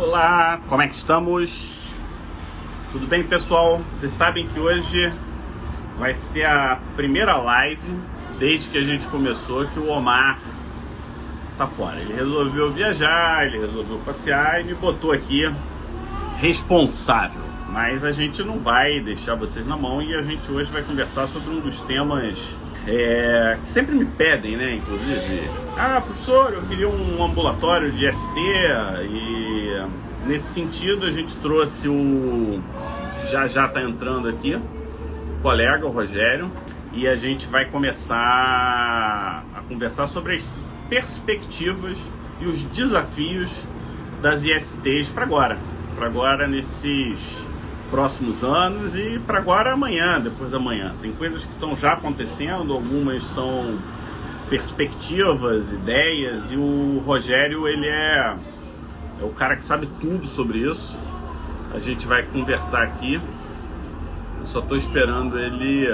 [0.00, 1.90] Olá, como é que estamos?
[2.90, 3.82] Tudo bem, pessoal?
[3.92, 5.12] Vocês sabem que hoje
[5.98, 7.82] vai ser a primeira live
[8.38, 10.38] desde que a gente começou que o Omar
[11.58, 12.00] tá fora.
[12.00, 15.42] Ele resolveu viajar, ele resolveu passear e me botou aqui
[16.38, 17.42] responsável.
[17.68, 21.26] Mas a gente não vai deixar vocês na mão e a gente hoje vai conversar
[21.26, 22.38] sobre um dos temas
[22.86, 24.76] é, que sempre me pedem, né?
[24.76, 25.42] Inclusive,
[25.76, 28.40] ah, professor, eu queria um ambulatório de ST
[29.10, 29.49] e
[30.26, 32.60] nesse sentido a gente trouxe o
[33.30, 36.50] já já tá entrando aqui o colega o Rogério
[36.92, 40.52] e a gente vai começar a conversar sobre as
[40.88, 41.96] perspectivas
[42.40, 43.50] e os desafios
[44.20, 45.58] das ISTs para agora,
[45.96, 47.18] para agora nesses
[47.90, 50.94] próximos anos e para agora amanhã, depois da manhã.
[51.00, 53.78] Tem coisas que estão já acontecendo, algumas são
[54.48, 58.36] perspectivas, ideias e o Rogério ele é,
[59.20, 60.96] é o cara que sabe tudo sobre isso.
[61.74, 63.20] A gente vai conversar aqui.
[64.40, 65.86] Eu só estou esperando ele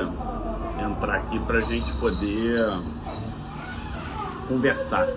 [0.80, 2.60] entrar aqui para a gente poder
[4.48, 5.08] conversar.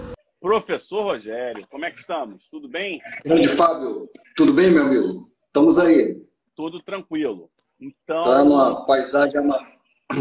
[0.42, 2.48] Professor Rogério, como é que estamos?
[2.50, 3.02] Tudo bem?
[3.24, 5.30] Grande Fábio, tudo bem, meu amigo?
[5.48, 6.30] Estamos aí
[6.60, 7.50] tudo tranquilo.
[7.80, 8.22] Então.
[8.22, 9.66] Tá uma paisagem, uma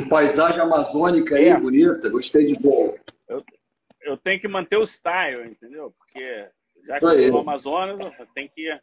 [0.09, 1.59] paisagem amazônica aí, é.
[1.59, 3.03] bonita, gostei de ver.
[3.29, 3.45] Eu,
[4.03, 5.93] eu tenho que manter o style, entendeu?
[5.99, 6.49] Porque
[6.89, 8.81] já que sou Amazonas, tenho que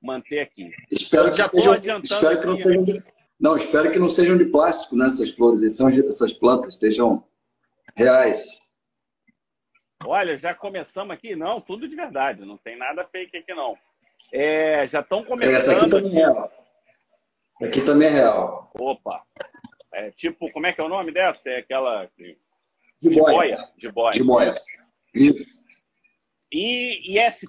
[0.00, 0.70] manter aqui.
[0.90, 3.04] Espero que, sejam, espero que não sejam de,
[3.38, 5.06] não, espero que não sejam de plástico, né?
[5.06, 7.22] Essas flores, essas plantas sejam
[7.94, 8.58] reais.
[10.06, 13.76] Olha, já começamos aqui, não, tudo de verdade, não tem nada fake aqui não.
[14.32, 15.54] É, já estão começando.
[15.54, 17.66] Essa aqui também é.
[17.66, 18.70] Aqui também é real.
[18.74, 19.22] Opa!
[19.92, 21.50] É, tipo, como é que é o nome dessa?
[21.50, 22.10] É aquela.
[23.00, 23.58] Jiboia.
[23.78, 24.12] Jiboia.
[24.12, 24.54] Jiboia.
[25.14, 25.63] Isso.
[26.56, 27.48] E IST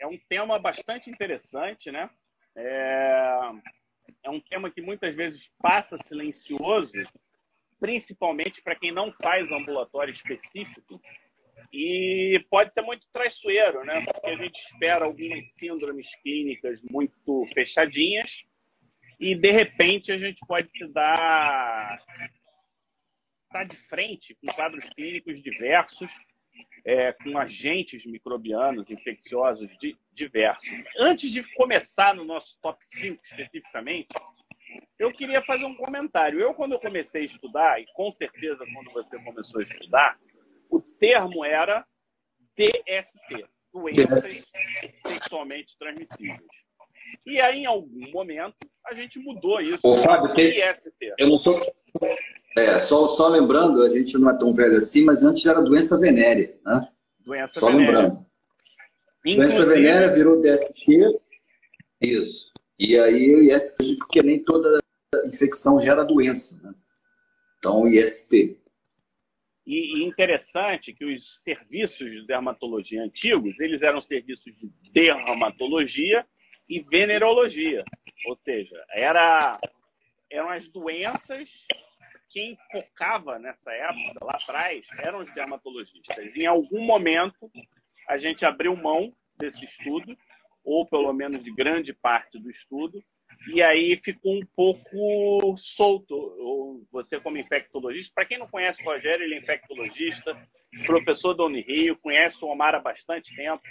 [0.00, 2.08] é um tema bastante interessante, né?
[2.56, 3.50] É,
[4.22, 6.92] é um tema que muitas vezes passa silencioso,
[7.80, 11.02] principalmente para quem não faz ambulatório específico,
[11.72, 14.04] e pode ser muito traiçoeiro, né?
[14.04, 18.44] Porque a gente espera algumas síndromes clínicas muito fechadinhas
[19.18, 21.98] e de repente a gente pode se dar
[23.50, 26.08] tá de frente com quadros clínicos diversos,
[26.84, 30.68] é, com agentes microbianos infecciosos de, diversos.
[30.98, 34.08] Antes de começar no nosso top 5 especificamente,
[34.98, 36.40] eu queria fazer um comentário.
[36.40, 40.18] Eu, quando eu comecei a estudar, e com certeza quando você começou a estudar,
[40.70, 41.86] o termo era
[42.56, 44.50] DST, doenças
[45.06, 46.40] sexualmente transmissíveis.
[47.26, 49.86] E aí, em algum momento, a gente mudou isso.
[49.86, 50.48] Ô, Fábio, tem...
[50.48, 50.92] IST.
[51.18, 51.60] eu não sou.
[52.56, 55.98] É, só, só lembrando, a gente não é tão velho assim, mas antes era doença
[55.98, 56.88] venérea, né?
[57.20, 57.86] Doença só venérea.
[57.86, 58.26] lembrando.
[59.24, 59.36] Inclusive...
[59.36, 61.20] Doença venérea virou DST.
[62.00, 62.52] Isso.
[62.78, 64.80] E aí, IST, porque nem toda
[65.26, 66.74] infecção gera doença, né?
[67.58, 68.58] Então, IST.
[69.64, 76.26] E, interessante que os serviços de dermatologia antigos, eles eram serviços de dermatologia
[76.68, 77.84] e venerologia.
[78.26, 79.58] Ou seja, era,
[80.28, 81.66] eram as doenças
[82.32, 86.34] quem focava nessa época, lá atrás, eram os dermatologistas.
[86.34, 87.50] Em algum momento,
[88.08, 90.16] a gente abriu mão desse estudo,
[90.64, 93.04] ou pelo menos de grande parte do estudo,
[93.52, 96.86] e aí ficou um pouco solto.
[96.90, 100.36] Você, como infectologista, para quem não conhece o Rogério, ele é infectologista,
[100.86, 103.62] professor da Unirio, conhece o Omar há bastante tempo.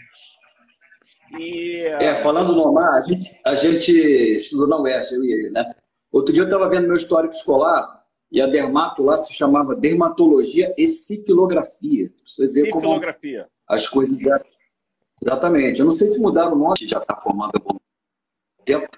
[1.37, 3.91] E, é, falando no Omar, a gente, a gente
[4.35, 5.73] estudou na UERJ, eu e ele, né?
[6.11, 8.00] Outro dia eu estava vendo meu histórico escolar
[8.31, 12.11] e a dermato lá se chamava dermatologia e ciclografia.
[12.23, 12.99] Você vê como
[13.67, 14.41] as coisas já...
[15.21, 15.79] Exatamente.
[15.79, 17.77] Eu não sei se mudaram o nome, já está formando há bom
[18.65, 18.89] tempo.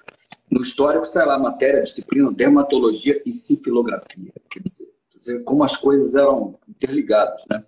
[0.50, 4.32] No histórico, sei lá, matéria, disciplina, dermatologia e ciclografia.
[4.50, 7.64] Quer dizer, dizer como as coisas eram interligadas, né?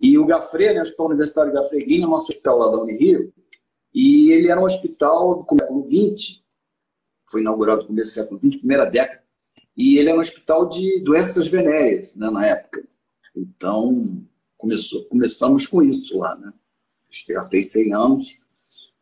[0.00, 3.32] E o Gafre, né, o Hospital Universitário Gafreguinho, nosso hospital lá da Unirio,
[3.92, 6.44] e ele era um hospital do século XX,
[7.30, 9.23] foi inaugurado no começo do século XX, primeira década,
[9.76, 12.86] e ele era um hospital de doenças venéreas né, na época.
[13.34, 14.24] Então,
[14.56, 16.36] começou, começamos com isso lá.
[16.36, 16.52] Né?
[17.10, 18.40] Já fez 100 anos,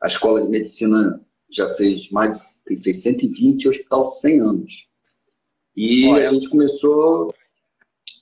[0.00, 1.20] a escola de medicina
[1.50, 4.90] já fez mais de fez 120, o hospital 100 anos.
[5.76, 6.28] E Olha.
[6.28, 7.34] a gente começou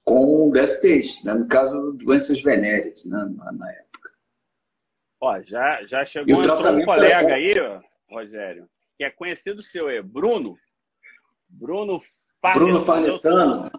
[0.04, 1.34] com DSTs, né?
[1.34, 3.18] no caso, doenças venéreas né?
[3.36, 4.10] na, na época.
[5.20, 7.54] Ó, já, já chegou um colega aí,
[8.08, 10.58] Rogério, que é conhecido seu, é Bruno.
[11.48, 12.02] Bruno.
[12.54, 13.70] Bruno Farnetano.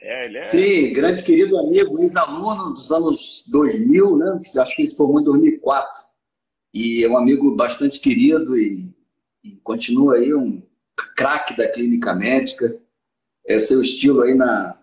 [0.00, 0.42] É, ele é...
[0.42, 4.38] Sim, grande querido amigo, ex-aluno dos anos 2000, né?
[4.58, 6.02] Acho que ele se formou em 2004.
[6.72, 8.88] e é um amigo bastante querido e,
[9.44, 10.62] e continua aí um
[11.16, 12.76] craque da clínica médica.
[13.46, 14.76] É seu estilo aí na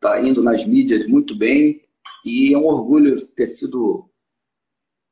[0.00, 1.82] tá indo nas mídias muito bem
[2.24, 4.08] e é um orgulho ter sido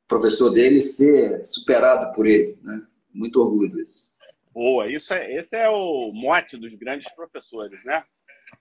[0.07, 2.81] professor dele ser superado por ele, né?
[3.13, 4.09] Muito orgulho isso.
[4.57, 8.03] Boa, isso é, esse é o mote dos grandes professores, né?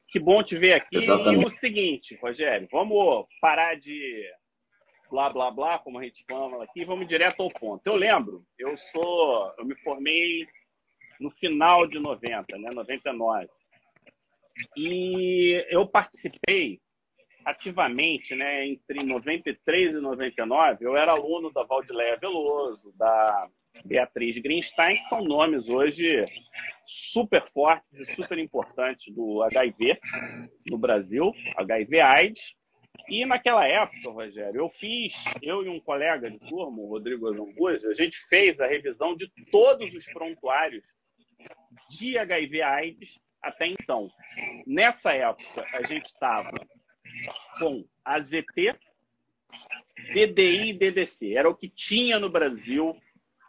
[0.08, 0.98] Que bom te ver aqui.
[0.98, 1.42] Exatamente.
[1.42, 4.30] E o seguinte, Rogério, vamos parar de
[5.10, 7.86] blá blá blá, como a gente fala aqui, vamos direto ao ponto.
[7.86, 10.46] Eu lembro, eu sou, eu me formei
[11.18, 13.48] no final de 90, né, 99.
[14.76, 16.78] E eu participei
[17.42, 23.48] ativamente, né, entre 93 e 99, eu era aluno da Valdileia Veloso, da
[23.84, 26.24] Beatriz Greenstein, que são nomes hoje
[26.84, 29.98] super fortes e super importantes do HIV
[30.66, 32.54] no Brasil, HIV AIDS.
[33.08, 37.88] E naquela época, Rogério, eu fiz, eu e um colega de turma, o Rodrigo Azambuja,
[37.88, 40.84] a gente fez a revisão de todos os prontuários
[41.90, 44.08] de HIV AIDS até então.
[44.66, 46.50] Nessa época, a gente estava
[47.58, 48.76] com AZT,
[50.12, 51.34] DDI e DDC.
[51.34, 52.96] Era o que tinha no Brasil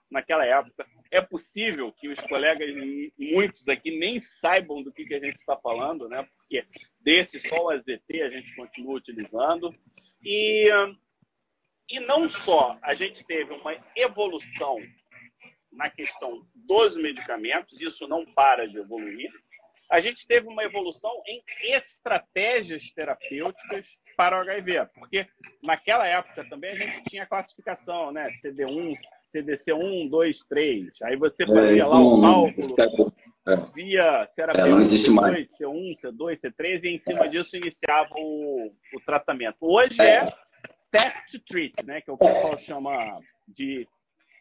[0.09, 0.85] naquela época.
[1.11, 2.69] É possível que os colegas,
[3.17, 6.27] muitos aqui, nem saibam do que, que a gente está falando, né?
[6.37, 6.65] porque
[7.01, 9.73] desse só o AZT a gente continua utilizando.
[10.23, 10.69] E,
[11.89, 14.77] e não só a gente teve uma evolução
[15.71, 19.29] na questão dos medicamentos, isso não para de evoluir,
[19.89, 21.41] a gente teve uma evolução em
[21.73, 25.27] estratégias terapêuticas para o HIV, porque
[25.63, 28.29] naquela época também a gente tinha classificação, né?
[28.43, 28.95] CD1,
[29.41, 31.01] CDC1, 2, 3.
[31.03, 32.21] Aí você é, fazia é, lá o
[32.75, 33.13] cálculo,
[33.47, 33.55] é.
[33.73, 35.57] via se era é, não existe C2, mais.
[35.57, 37.27] C1, C2, C3, e em cima é.
[37.27, 39.57] disso iniciava o, o tratamento.
[39.61, 40.25] Hoje é.
[40.25, 40.33] é
[40.91, 42.01] test treat, né?
[42.01, 43.87] Que é o pessoal chama de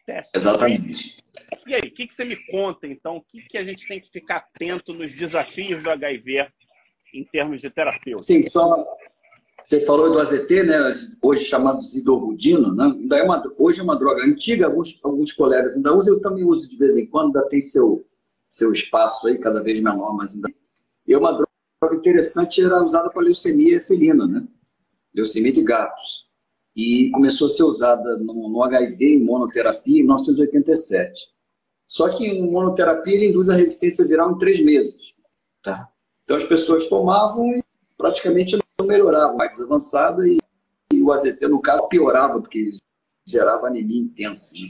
[0.05, 1.23] test Exatamente.
[1.65, 3.17] E aí, o que, que você me conta, então?
[3.17, 6.47] O que, que a gente tem que ficar atento nos desafios do HIV
[7.13, 8.23] em termos de terapêutica?
[8.23, 8.85] Sim, só
[9.67, 12.85] você falou do AZT, né, hoje chamado Zidovudino, né?
[12.85, 16.45] Ainda é uma, hoje é uma droga antiga, alguns, alguns colegas ainda usam, eu também
[16.45, 18.05] uso de vez em quando, ainda tem seu,
[18.47, 20.49] seu espaço aí, cada vez menor, mas ainda.
[21.05, 24.47] E é uma droga interessante, era usada para leucemia felina, né?
[25.13, 26.31] Leucemia de gatos.
[26.73, 31.27] E começou a ser usada no, no HIV, em monoterapia, em 1987.
[31.85, 35.13] Só que em monoterapia ele induz a resistência viral em três meses.
[35.61, 35.89] Tá?
[36.23, 37.61] Então as pessoas tomavam e
[37.97, 38.55] praticamente
[38.87, 40.37] melhorava, mais avançada, e,
[40.91, 42.69] e, o AZT, no caso, piorava, porque
[43.27, 44.53] gerava anemia intensa.
[44.55, 44.67] Né?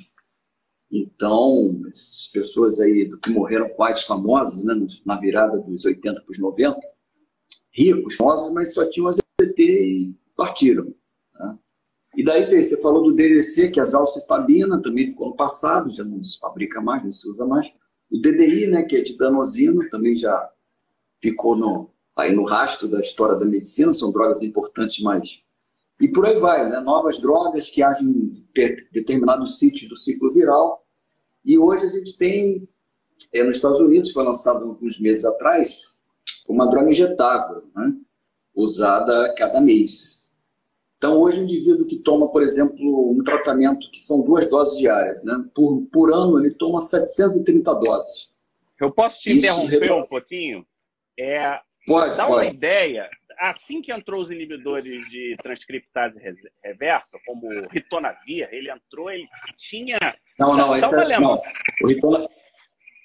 [0.92, 4.74] Então, essas pessoas aí do que morreram quais famosas, né,
[5.06, 6.80] na virada dos 80 para os 90,
[7.72, 9.24] ricos, famosos, mas só tinham AZT
[9.60, 10.94] e partiram.
[11.36, 11.60] Né?
[12.16, 16.04] E daí você falou do DDC, que é a zalcipabina, também ficou no passado, já
[16.04, 17.72] não se fabrica mais, não se usa mais.
[18.10, 20.50] O DDI, né, que é de danosina, também já
[21.22, 25.44] ficou no, aí no rastro da história da medicina, são drogas importantes, mas.
[26.02, 26.80] E por aí vai, né?
[26.80, 28.32] novas drogas que agem em
[28.92, 30.86] determinados sítios do ciclo viral.
[31.46, 32.68] E hoje a gente tem,
[33.34, 36.04] é, nos Estados Unidos, foi lançado alguns meses atrás,
[36.48, 37.94] uma droga injetável, né?
[38.56, 40.30] usada cada mês.
[40.98, 45.24] Então, hoje, o indivíduo que toma, por exemplo, um tratamento que são duas doses diárias,
[45.24, 45.46] né?
[45.54, 48.38] por, por ano, ele toma 730 doses.
[48.80, 50.66] Eu posso te Isso interromper um pouquinho?
[51.20, 52.48] É, Pode, Dá pode.
[52.48, 56.22] uma ideia, assim que entrou os inibidores de transcriptase
[56.64, 59.28] reversa, como o ritonavir, ele entrou, ele
[59.58, 59.98] tinha...
[60.38, 61.42] Não, não, esse é, não.
[61.82, 62.28] O ritonavir...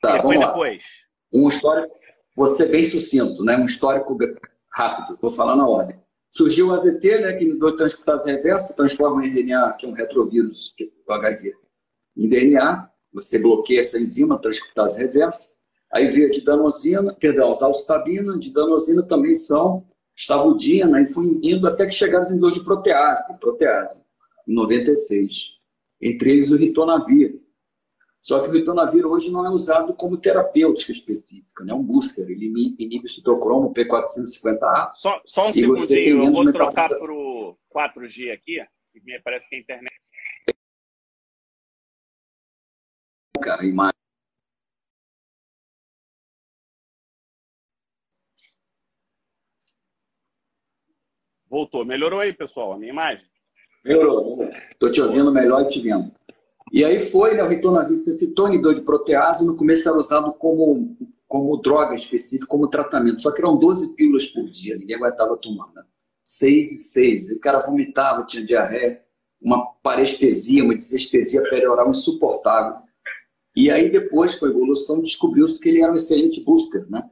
[0.03, 0.85] Tá, depois, depois.
[1.33, 1.95] Um histórico,
[2.35, 3.57] vou ser bem sucinto, né?
[3.57, 4.19] um histórico
[4.73, 5.97] rápido, vou falar na ordem.
[6.33, 9.93] Surgiu o AZT, né, que inibidor de transcriptase reversa, transforma o RNA, que é um
[9.93, 10.75] retrovírus,
[11.07, 11.53] o HIV,
[12.17, 15.59] em DNA, você bloqueia essa enzima, transcriptase reversa,
[15.93, 21.93] Aí veio a didanosina, perdão, zalcitabina, didanosina também são estavudina, e fui indo até que
[21.93, 24.03] chegaram em dois de protease, protease,
[24.47, 25.61] em 96.
[26.01, 27.41] Entre eles o ritonavir.
[28.21, 31.73] Só que o ritonavir hoje não é usado como terapêutica específica, né?
[31.73, 32.47] é um booster, ele
[32.79, 34.93] inibe o citocromo P450A.
[34.93, 39.57] Só, só um segundinho, eu vou trocar para o 4G aqui, que me parece que
[39.57, 39.93] a internet...
[43.41, 44.02] Cara, imagem.
[51.53, 51.85] Voltou.
[51.85, 53.27] Melhorou aí, pessoal, a minha imagem?
[53.85, 54.43] Melhorou.
[54.71, 56.11] Estou te ouvindo melhor e te vendo.
[56.73, 60.33] E aí foi, né, o ritonavir, você citou inibidor de protease, no começo era usado
[60.33, 60.97] como,
[61.29, 63.21] como droga específica, como tratamento.
[63.21, 65.71] Só que eram 12 pílulas por dia, ninguém aguentava tomar.
[65.75, 65.83] Né?
[66.25, 67.31] 6 e 6.
[67.33, 69.03] O cara vomitava, tinha diarreia.
[69.39, 72.81] uma parestesia, uma desestesia perioral insuportável.
[73.55, 77.07] E aí, depois, com a evolução, descobriu-se que ele era um excelente booster, né?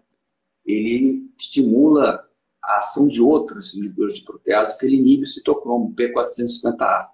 [0.64, 2.29] Ele estimula
[2.74, 7.08] a ação de outros inibidores de protease, porque ele inibe o citocromo, P450A.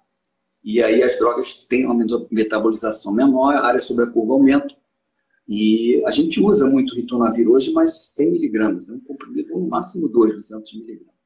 [0.63, 4.73] E aí as drogas têm uma metabolização menor, a área sobre a curva aumenta.
[5.47, 8.95] E a gente usa muito ritonavir hoje, mas 100 miligramas, né?
[8.95, 11.17] um comprimido no máximo 2, 200 miligramas.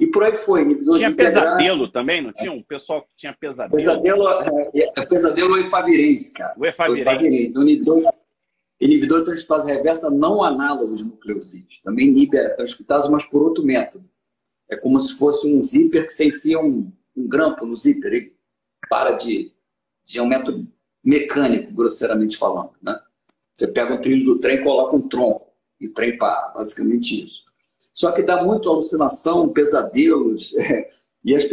[0.00, 0.64] E por aí foi.
[0.96, 2.52] Tinha pesadelo também, não tinha?
[2.52, 3.76] Um pessoal que tinha pesadelo.
[3.76, 6.54] Pesadelo é, é pesadelo é efavirense, cara.
[6.56, 7.58] O efavirense.
[7.58, 8.12] O inibidor,
[8.80, 11.80] inibidor de transcriptase reversa não análogo de nucleocídeos.
[11.80, 14.08] Também inibe a transcriptase, mas por outro método.
[14.70, 18.12] É como se fosse um zíper que você enfia um, um grampo no zíper.
[18.12, 18.36] Ele
[18.88, 19.52] para de,
[20.06, 20.18] de...
[20.18, 20.66] É um método
[21.02, 22.72] mecânico, grosseiramente falando.
[22.82, 22.98] Né?
[23.52, 25.48] Você pega o trilho do trem coloca um tronco.
[25.80, 26.52] E o trem para.
[26.54, 27.46] Basicamente isso.
[27.92, 30.88] Só que dá muito alucinação, pesadelos, é,
[31.24, 31.44] e as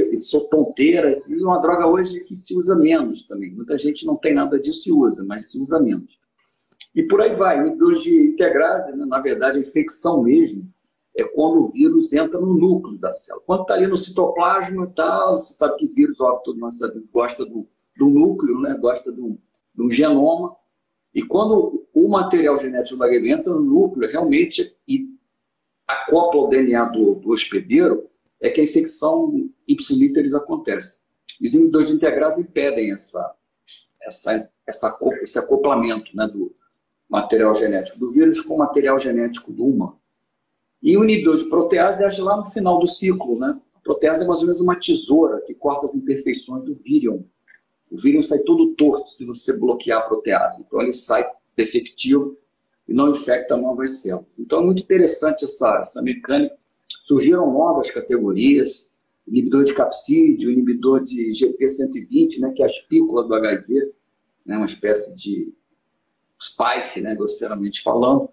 [0.50, 3.54] ponteiras, e uma droga hoje que se usa menos também.
[3.56, 6.20] Muita gente não tem nada disso e usa, mas se usa menos.
[6.96, 7.60] E por aí vai.
[7.60, 10.68] Inibidores de integrase, né, na verdade, a infecção mesmo,
[11.16, 13.44] é quando o vírus entra no núcleo da célula.
[13.46, 17.06] Quando está ali no citoplasma e tal, você sabe que vírus, óbvio, todo mundo sabe,
[17.12, 18.78] gosta do, do núcleo, né?
[18.80, 19.38] gosta do,
[19.74, 20.56] do genoma.
[21.14, 25.08] E quando o material genético do HIV entra no núcleo, realmente, e
[25.88, 28.10] acopla o DNA do, do hospedeiro,
[28.42, 31.02] é que a infecção ipsilíteris acontece.
[31.42, 33.36] Os inibidores de integrase impedem essa,
[34.02, 36.54] essa, essa, esse acoplamento né, do
[37.10, 40.00] material genético do vírus com material genético do humano.
[40.82, 43.40] E o inibidor de protease age lá no final do ciclo.
[43.40, 43.60] Né?
[43.76, 47.24] A protease é mais ou menos uma tesoura que corta as imperfeições do vírion.
[47.90, 50.64] O vírion sai todo torto se você bloquear a protease.
[50.66, 52.38] Então ele sai defectivo
[52.88, 54.28] e não infecta novas células.
[54.38, 56.56] Então é muito interessante essa, essa mecânica.
[57.06, 58.92] Surgiram novas categorias,
[59.28, 63.92] inibidor de capsídeo, inibidor de GP120, né, que é a espícula do HIV,
[64.46, 65.54] né, uma espécie de
[66.46, 68.30] spike, né, grosseiramente falando,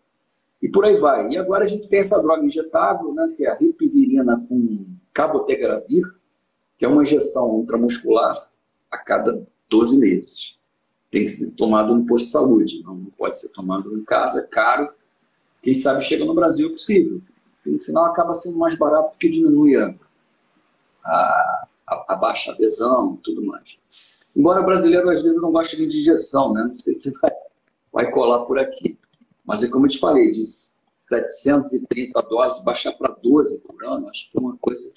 [0.63, 1.31] e por aí vai.
[1.31, 6.05] E agora a gente tem essa droga injetável, né, que é a ripivirina com cabotegravir,
[6.79, 8.35] que é uma injeção intramuscular
[8.91, 10.63] a cada 12 meses
[11.13, 14.47] tem que ser tomado no posto de saúde, não pode ser tomado em casa, é
[14.47, 14.91] caro.
[15.63, 17.21] Quem sabe chega no Brasil é possível.
[17.67, 19.95] E no final acaba sendo mais barato porque diminui a,
[21.05, 21.67] a,
[22.09, 23.79] a baixa adesão e tudo mais.
[24.35, 26.65] Embora o brasileiro às vezes não goste de injeção, né?
[26.65, 27.31] Não sei se vai,
[27.93, 28.99] vai colar por aqui.
[29.45, 34.31] Mas é como eu te falei, de 730 doses baixar para 12 por ano, acho
[34.31, 34.93] que é uma coisa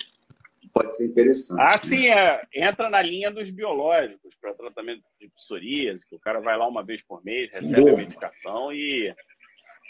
[0.76, 1.62] pode ser interessante.
[1.62, 2.42] Ah, sim, é.
[2.54, 6.84] entra na linha dos biológicos para tratamento de psoríase, que o cara vai lá uma
[6.84, 7.94] vez por mês, recebe Boa.
[7.94, 9.16] a medicação e.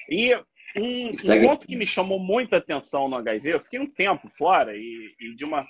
[0.07, 0.35] E
[0.77, 4.77] um, um ponto que me chamou muita atenção no HIV, eu fiquei um tempo fora
[4.77, 5.65] e, e de, uma,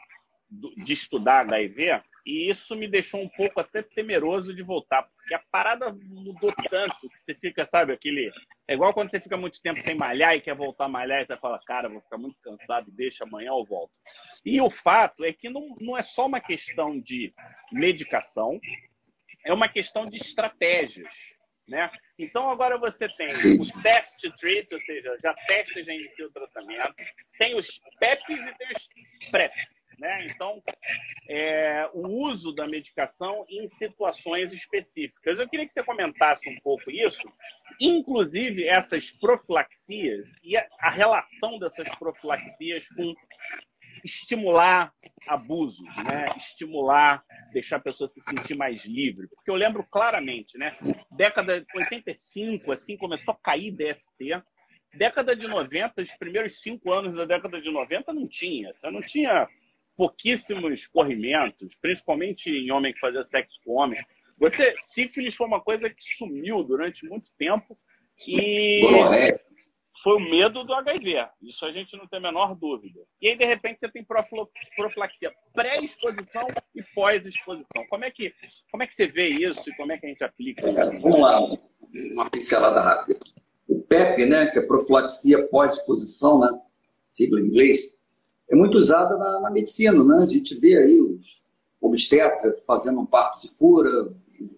[0.52, 5.44] de estudar HIV, e isso me deixou um pouco até temeroso de voltar, porque a
[5.52, 8.32] parada mudou tanto que você fica, sabe, aquele.
[8.68, 11.28] É igual quando você fica muito tempo sem malhar e quer voltar a malhar e
[11.28, 13.92] você fala, cara, vou ficar muito cansado, deixa amanhã eu volto.
[14.44, 17.32] E o fato é que não, não é só uma questão de
[17.72, 18.60] medicação,
[19.46, 21.14] é uma questão de estratégias.
[21.68, 21.92] Né?
[22.18, 26.32] Então agora você tem o test treat, ou seja, já testa e já inicia o
[26.32, 26.96] tratamento,
[27.40, 29.85] tem os PEPs e tem os PrEPs.
[30.00, 30.26] Né?
[30.30, 30.62] Então,
[31.30, 35.40] é, o uso da medicação em situações específicas.
[35.40, 37.28] Eu queria que você comentasse um pouco isso,
[37.80, 43.14] inclusive essas profilaxias e a, a relação dessas profilaxias com
[44.04, 44.94] estimular
[45.28, 46.30] abuso, né?
[46.38, 49.28] estimular, deixar a pessoa se sentir mais livre.
[49.28, 50.68] Porque eu lembro claramente, né?
[51.12, 54.44] década de 85, assim, começou a cair DST,
[54.94, 58.74] década de 90, os primeiros cinco anos da década de 90 não tinha.
[58.74, 59.48] Você não tinha
[59.96, 64.00] pouquíssimos corrimentos, principalmente em homem que fazia sexo com homem.
[64.38, 67.78] Você, sífilis foi uma coisa que sumiu durante muito tempo
[68.28, 68.82] e
[70.04, 71.28] foi o medo do HIV.
[71.42, 73.00] Isso a gente não tem a menor dúvida.
[73.22, 74.06] E aí, de repente, você tem
[74.76, 77.88] profilaxia pré-exposição e pós-exposição.
[77.90, 78.34] Como é que
[78.72, 81.02] como é que você vê isso e como é que a gente aplica isso?
[81.02, 81.40] Vamos lá,
[82.14, 83.20] uma pincelada rápida.
[83.68, 86.50] O PEP, né, que é profilaxia pós-exposição, né,
[87.08, 88.05] sigla em inglês,
[88.50, 90.22] é muito usada na, na, medicina, né?
[90.22, 91.48] A gente vê aí os
[91.82, 93.90] obstetras fazendo um parto se fura,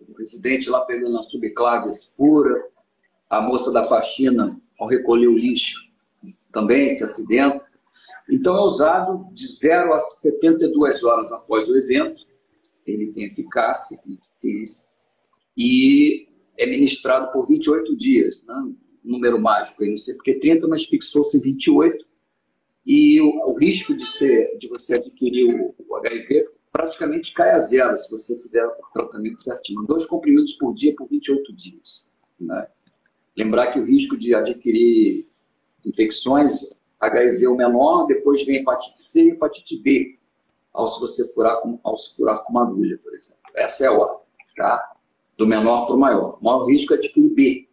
[0.08, 2.64] o residente lá pegando a subclave se fura,
[3.30, 5.92] a moça da faxina, ao recolher o lixo,
[6.52, 7.66] também se acidenta.
[8.30, 12.26] Então é usado de 0 a 72 horas após o evento,
[12.86, 14.90] ele tem eficácia, eficiência,
[15.58, 16.28] e
[16.58, 18.72] é ministrado por 28 dias, né?
[19.04, 22.06] número mágico, aí não sei porque 30, mas fixou-se em 28,
[22.88, 27.60] e o, o risco de, ser, de você adquirir o, o HIV praticamente cai a
[27.60, 29.84] zero se você fizer o tratamento certinho.
[29.84, 32.10] Dois comprimidos por dia por 28 dias.
[32.40, 32.66] Né?
[33.36, 35.28] Lembrar que o risco de adquirir
[35.86, 40.18] infecções, HIV o menor, depois vem hepatite C e hepatite B,
[40.72, 43.38] ao se você furar com, ao se furar com uma agulha, por exemplo.
[43.54, 44.20] Essa é a ordem,
[44.56, 44.96] tá?
[45.36, 46.38] Do menor para o maior.
[46.40, 47.70] O maior risco é adquirir B.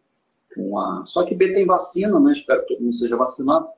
[0.56, 1.04] Uma...
[1.06, 2.32] Só que B tem vacina, né?
[2.32, 3.68] Espero que todo mundo seja vacinado.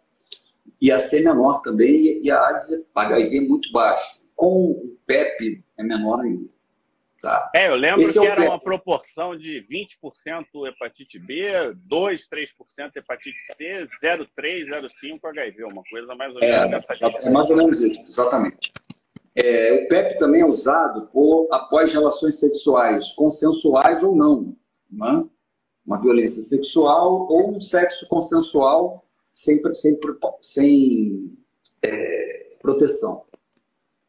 [0.80, 2.56] E a C é menor também, e a
[2.94, 4.24] HIV muito baixo.
[4.34, 6.54] Com o PEP é menor ainda.
[7.20, 7.50] Tá.
[7.54, 8.50] É, eu lembro Esse é que é era PEP.
[8.50, 16.14] uma proporção de 20% hepatite B, 2, 3% hepatite C, 0,3, 0,5 HIV, uma coisa
[16.14, 18.72] mais ou menos é, dessa É mais ou menos isso, exatamente.
[19.34, 24.56] É, o PEP também é usado por, após relações sexuais consensuais ou não.
[24.90, 25.24] Né?
[25.86, 29.05] Uma violência sexual ou um sexo consensual
[29.36, 29.98] sem, sem,
[30.40, 31.38] sem
[31.82, 33.24] é, proteção.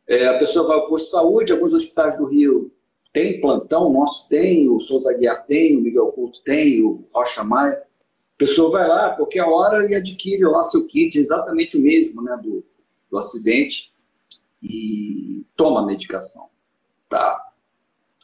[0.07, 2.71] É, a pessoa vai ao posto de saúde, alguns hospitais do Rio
[3.11, 7.43] tem plantão, o nosso tem, o Souza Guiar tem, o Miguel Couto tem, o Rocha
[7.43, 7.73] Maia.
[7.73, 12.39] A pessoa vai lá, qualquer hora, e adquire lá seu kit, exatamente o mesmo né,
[12.41, 12.63] do,
[13.09, 13.93] do acidente,
[14.61, 16.49] e toma a medicação.
[17.09, 17.51] Tá?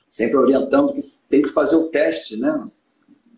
[0.07, 2.63] Sempre orientando que tem que fazer o teste né,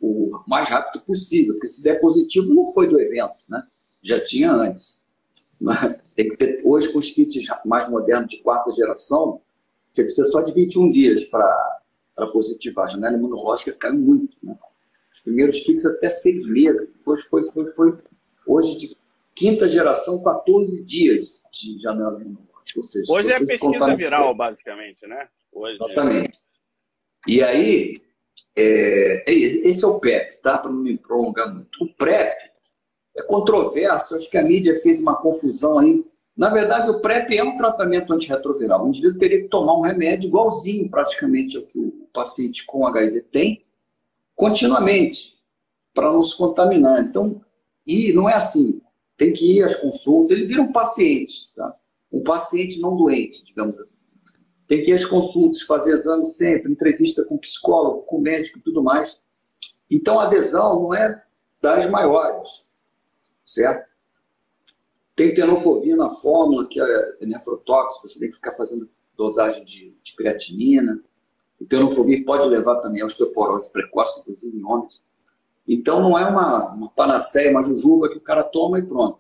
[0.05, 3.63] o mais rápido possível, porque se der positivo, não foi do evento, né?
[4.05, 5.05] já tinha antes.
[6.15, 9.41] Tem que ter, hoje, com os kits mais modernos de quarta geração,
[9.89, 11.81] você precisa só de 21 dias para
[12.31, 12.83] positivar.
[12.83, 14.37] A janela imunológica caiu muito.
[14.43, 14.55] Né?
[15.11, 16.93] Os primeiros kits até seis meses.
[16.93, 17.97] Depois foi, foi, foi,
[18.45, 18.97] hoje de
[19.33, 22.79] quinta geração, 14 dias de janela imunológica.
[22.79, 25.27] Ou seja, hoje é pesquisa viral, basicamente, né?
[25.51, 26.37] Hoje Exatamente.
[27.27, 28.01] E aí,
[28.55, 30.57] é, é esse é o PrEP, tá?
[30.57, 31.83] Para não me prolongar muito.
[31.83, 32.37] O PrEP
[33.17, 36.03] é controverso, acho que a mídia fez uma confusão aí
[36.35, 38.83] na verdade, o PrEP é um tratamento antirretroviral.
[38.83, 43.21] O indivíduo teria que tomar um remédio igualzinho praticamente ao que o paciente com HIV
[43.31, 43.65] tem,
[44.35, 45.41] continuamente,
[45.93, 47.01] para não se contaminar.
[47.01, 47.41] Então,
[47.87, 48.81] e não é assim.
[49.15, 51.71] Tem que ir às consultas, ele vira um paciente, tá?
[52.11, 54.03] um paciente não doente, digamos assim.
[54.67, 58.81] Tem que ir às consultas, fazer exames sempre, entrevista com psicólogo, com médico e tudo
[58.81, 59.21] mais.
[59.89, 61.23] Então, a adesão não é
[61.61, 62.69] das maiores,
[63.43, 63.87] certo?
[65.15, 70.15] Tem tenofovir na fórmula, que é nefrotóxico, você tem que ficar fazendo dosagem de, de
[70.15, 71.01] creatinina.
[71.59, 75.05] O tenofovir pode levar também a osteoporose precoce, inclusive em homens.
[75.67, 79.19] Então não é uma, uma panaceia, uma jujuba que o cara toma e pronto.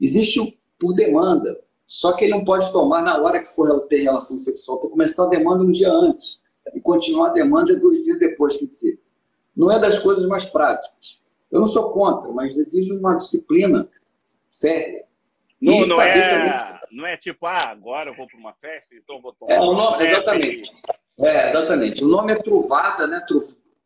[0.00, 1.60] Existe por demanda,
[1.94, 5.26] só que ele não pode tomar na hora que for ter relação sexual, para começar
[5.26, 6.42] a demanda um dia antes
[6.74, 9.00] e continuar a demanda dois dias depois, quer dizer.
[9.56, 11.22] Não é das coisas mais práticas.
[11.52, 13.88] Eu não sou contra, mas exige uma disciplina
[14.60, 15.04] férrea.
[15.60, 16.56] Não, não, é,
[16.90, 19.52] não é tipo, ah, agora eu vou para uma festa, então vou tomar.
[19.52, 20.72] É, o nome, exatamente.
[21.20, 22.04] É, exatamente.
[22.04, 23.24] O nome é Truvada, né?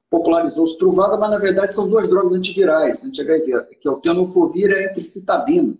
[0.08, 4.74] Popularizou-se Truvada, mas na verdade são duas drogas antivirais, anti-HIV, que é o tenofovir e
[4.74, 5.76] a entricitabina.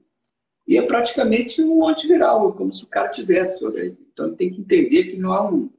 [0.69, 3.65] E é praticamente um antiviral, como se o cara tivesse.
[4.13, 5.71] Então ele tem que entender que não é um,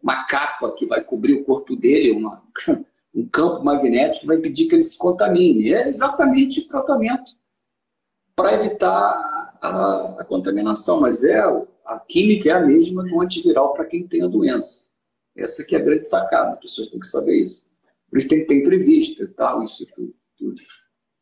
[0.00, 2.40] uma capa que vai cobrir o corpo dele, uma,
[3.12, 5.72] um campo magnético que vai impedir que ele se contamine.
[5.72, 7.32] É exatamente o tratamento
[8.36, 11.40] para evitar a, a, contaminação, mas é
[11.84, 14.92] a química é a mesma do antiviral para quem tem a doença.
[15.36, 17.64] Essa que é a grande sacada, as pessoas têm que saber isso.
[18.08, 20.14] Por isso tem que ter entrevista e tal, isso tudo.
[20.38, 20.62] tudo.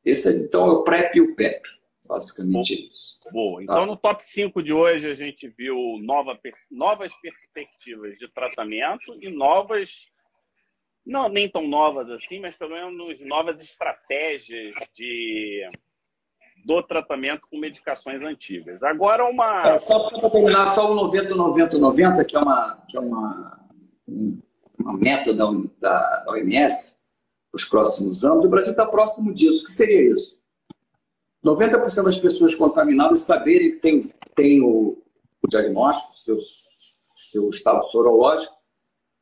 [0.05, 1.80] Esse é, então é o PrEP e o PEP,
[2.11, 2.89] basicamente Boa.
[2.89, 3.21] isso.
[3.33, 3.57] Boa.
[3.59, 3.63] Tá?
[3.63, 3.87] Então tá?
[3.87, 6.39] no top 5 de hoje a gente viu nova,
[6.71, 10.07] novas perspectivas de tratamento e novas
[11.07, 15.71] não nem tão novas assim, mas pelo menos novas estratégias de
[16.65, 18.83] do tratamento com medicações antigas.
[18.83, 19.67] Agora uma.
[19.67, 23.67] É, só para terminar, só o 90, 90, 90, que é uma, que é uma,
[24.79, 25.47] uma meta da,
[25.81, 26.99] da, da OMS
[27.51, 29.65] para os próximos anos, o Brasil está próximo disso.
[29.65, 30.40] O que seria isso?
[31.45, 34.01] 90% das pessoas contaminadas saberem que tem,
[34.35, 34.99] tem o,
[35.43, 36.39] o diagnóstico, seu,
[37.15, 38.55] seu estado sorológico.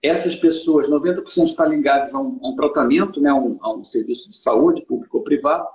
[0.02, 3.85] Essas pessoas, 90% estão ligadas a um, a um tratamento, né, a um, a um
[3.85, 5.66] serviço de saúde, público ou privado,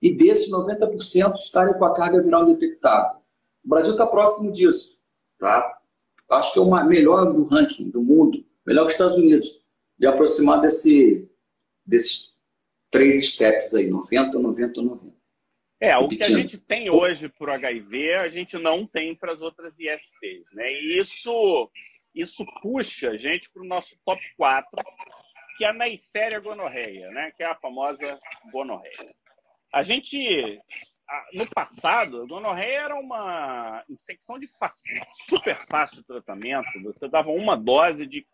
[0.00, 3.18] e desses 90% estarem com a carga viral detectável.
[3.64, 4.98] O Brasil está próximo disso.
[5.38, 5.78] Tá?
[6.30, 9.64] Acho que é o melhor do ranking do mundo, melhor que os Estados Unidos,
[9.98, 11.28] de aproximar desse,
[11.86, 12.36] desses
[12.90, 15.17] três steps aí, 90, 90, 90.
[15.80, 19.32] É, o que a gente tem hoje para o HIV, a gente não tem para
[19.32, 20.44] as outras ISTs.
[20.52, 20.72] Né?
[20.72, 21.70] E isso,
[22.14, 24.68] isso puxa a gente para o nosso top 4,
[25.56, 27.32] que é a Neisseria gonorreia, né?
[27.36, 28.18] que é a famosa
[28.52, 29.14] gonorreia.
[29.72, 30.60] A gente
[31.32, 34.46] no passado, a gonorreia era uma infecção de
[35.26, 36.68] super fácil tratamento.
[36.84, 38.26] Você dava uma dose de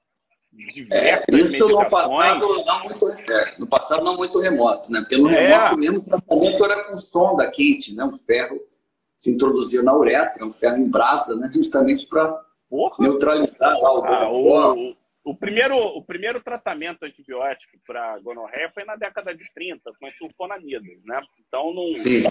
[0.73, 5.01] diversas é, isso no passado, não muito, é, no passado não muito remoto, né?
[5.01, 5.49] Porque no é.
[5.49, 8.05] remoto mesmo o tratamento era com sonda quente, né?
[8.05, 8.61] Um ferro
[9.17, 11.51] se introduzia na uretra, um ferro em brasa, né?
[11.55, 12.41] Justamente para
[12.99, 18.97] neutralizar lá o, ah, o, o, primeiro, o primeiro tratamento antibiótico para gonorreia foi na
[18.97, 21.23] década de 30, com sulfonamida, né?
[21.47, 21.95] Então não...
[21.95, 22.23] Sim.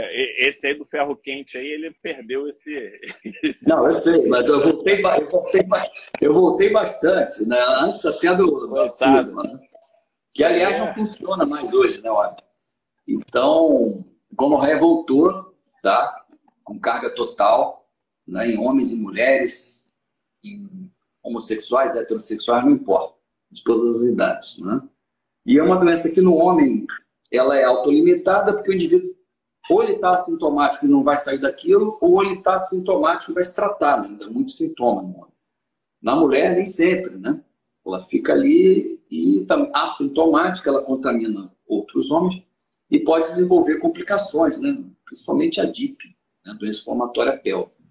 [0.00, 3.00] É, esse aí do ferro quente aí, ele perdeu esse.
[3.42, 3.68] esse...
[3.68, 5.68] Não, eu sei, mas eu voltei, eu voltei,
[6.20, 7.58] eu voltei bastante, né?
[7.80, 9.60] Antes até do, do né?
[10.32, 10.78] que aliás é.
[10.78, 12.36] não funciona mais hoje, né, olha?
[13.06, 16.24] Então, gonorreia voltou, tá?
[16.62, 17.88] Com carga total,
[18.26, 18.48] né?
[18.50, 19.86] em homens e mulheres,
[20.44, 23.14] em homossexuais, heterossexuais, não importa,
[23.50, 24.80] de todas as idades, né?
[25.44, 26.86] E é uma doença que no homem
[27.32, 29.17] ela é autolimitada porque o indivíduo
[29.68, 33.44] ou ele está assintomático e não vai sair daquilo, ou ele está assintomático e vai
[33.44, 34.08] se tratar, né?
[34.08, 35.32] ainda muito sintoma homem.
[36.00, 37.42] Na mulher, nem sempre, né?
[37.84, 42.42] Ela fica ali e tá assintomática, ela contamina outros homens
[42.90, 44.84] e pode desenvolver complicações, né?
[45.04, 46.54] principalmente a DIP, né?
[46.58, 47.82] doença inflamatória pélvica.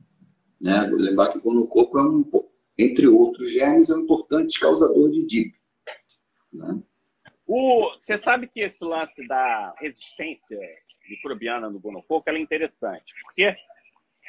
[0.60, 0.88] Né?
[0.92, 2.30] Lembrar que o gonococo é um,
[2.78, 5.56] entre outros germes, é um importante causador de DIP.
[6.54, 6.82] Né?
[7.46, 10.58] O, você sabe que esse lance da resistência
[11.10, 13.56] microbiana no gonococo ela é interessante, porque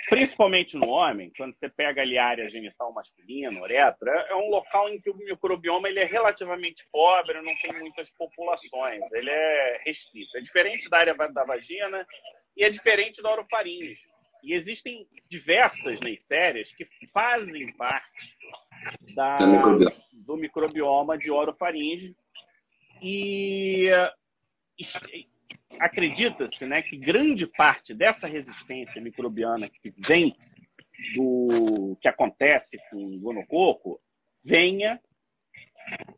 [0.09, 4.89] principalmente no homem, quando você pega ali a área genital masculina, uretra, é um local
[4.89, 10.37] em que o microbioma ele é relativamente pobre, não tem muitas populações, ele é restrito.
[10.37, 12.07] É diferente da área da vagina
[12.57, 14.01] e é diferente da orofaringe.
[14.43, 18.37] E existem diversas sérias que fazem parte
[19.15, 19.37] da,
[20.13, 22.15] do microbioma de orofaringe
[23.03, 23.89] e
[25.79, 30.35] acredita-se né, que grande parte dessa resistência microbiana que vem
[31.15, 34.01] do que acontece com o gonococo
[34.43, 35.01] venha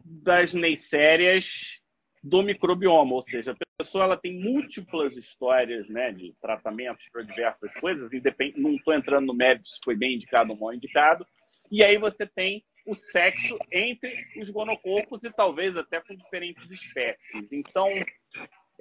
[0.04, 1.80] das neissérias
[2.22, 7.72] do microbioma, ou seja, a pessoa ela tem múltiplas histórias né, de tratamentos para diversas
[7.74, 8.58] coisas, independ...
[8.60, 11.26] não estou entrando no mérito se foi bem indicado ou mal indicado,
[11.70, 17.52] e aí você tem o sexo entre os gonococos e talvez até com diferentes espécies.
[17.52, 17.88] Então,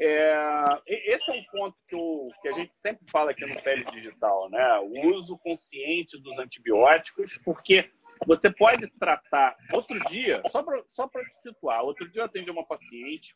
[0.01, 4.49] é, esse é um ponto que, que, a gente sempre fala aqui no Pele Digital,
[4.49, 4.79] né?
[4.79, 7.91] O uso consciente dos antibióticos, porque
[8.25, 9.57] você pode tratar.
[9.73, 13.35] Outro dia, só para só te situar, outro dia eu atendi uma paciente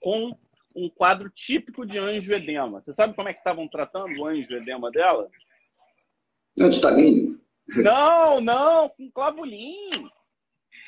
[0.00, 0.36] com
[0.76, 2.82] um quadro típico de anjoedema.
[2.82, 5.30] Você sabe como é que estavam tratando o anjoedema dela?
[6.58, 7.40] Antitamínio.
[7.76, 9.90] Não, não, com clavulin.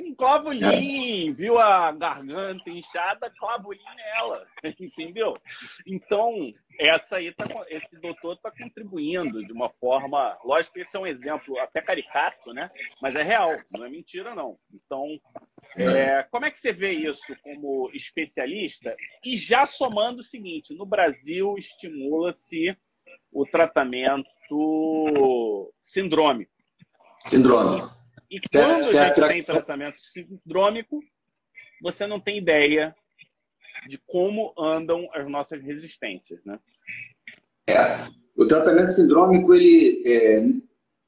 [0.03, 4.47] Um clavulin, viu a garganta inchada, clavulin nela,
[4.81, 5.37] entendeu?
[5.87, 11.01] Então, essa aí tá, esse doutor está contribuindo de uma forma, lógico que esse é
[11.01, 12.71] um exemplo até caricato, né?
[13.01, 14.59] Mas é real, não é mentira não.
[14.73, 15.19] Então,
[15.77, 18.97] é, como é que você vê isso como especialista?
[19.25, 22.77] E já somando o seguinte, no Brasil estimula-se
[23.33, 24.29] o tratamento
[25.81, 26.53] sindrômico.
[27.27, 28.04] Sindrômico.
[28.31, 31.01] E quando a gente tem tratamento sindrômico,
[31.83, 32.95] você não tem ideia
[33.89, 36.59] de como andam as nossas resistências, né?
[37.67, 38.09] É.
[38.37, 40.41] O tratamento sindrômico, ele, é,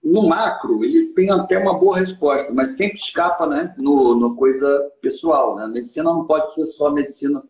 [0.03, 4.93] no macro, ele tem até uma boa resposta, mas sempre escapa né, no, no coisa
[5.01, 5.57] pessoal.
[5.57, 5.65] Né?
[5.65, 7.43] A medicina não pode ser só medicina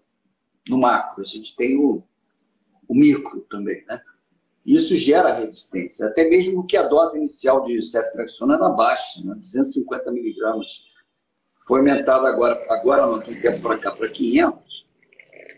[0.68, 2.02] no macro, a gente tem o,
[2.88, 4.00] o micro também, né?
[4.66, 9.36] Isso gera resistência, até mesmo que a dose inicial de ceftriaxona era baixa, né?
[9.36, 10.88] 250 miligramas.
[11.68, 14.86] Foi aumentada agora, agora não tem tempo para cá, para 500.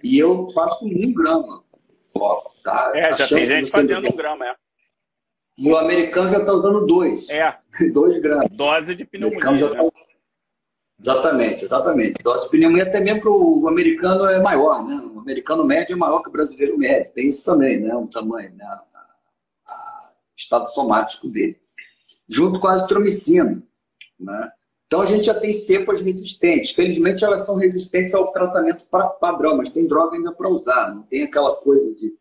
[0.05, 1.65] E eu faço um grama.
[2.15, 2.93] Ó, tá?
[2.95, 4.55] É, já tem gente fazendo um grama, é.
[5.57, 7.31] E o americano já está usando dois.
[7.31, 7.57] É.
[7.93, 8.51] dois gramas.
[8.51, 9.53] Dose de pneumonia.
[9.53, 9.75] Né?
[9.75, 9.91] tá...
[11.01, 12.23] Exatamente, exatamente.
[12.23, 14.97] Dose de pneumonia, até mesmo que o americano é maior, né?
[15.15, 17.13] O americano médio é maior que o brasileiro médio.
[17.15, 17.95] Tem isso também, né?
[17.95, 18.81] O tamanho, né?
[20.39, 21.57] Estado somático dele,
[22.29, 23.63] junto com a azitromicina.
[24.19, 24.51] Né?
[24.87, 26.71] Então a gente já tem cepas resistentes.
[26.71, 28.87] Felizmente elas são resistentes ao tratamento
[29.21, 30.95] padrão, mas tem droga ainda para usar.
[30.95, 32.17] Não tem aquela coisa de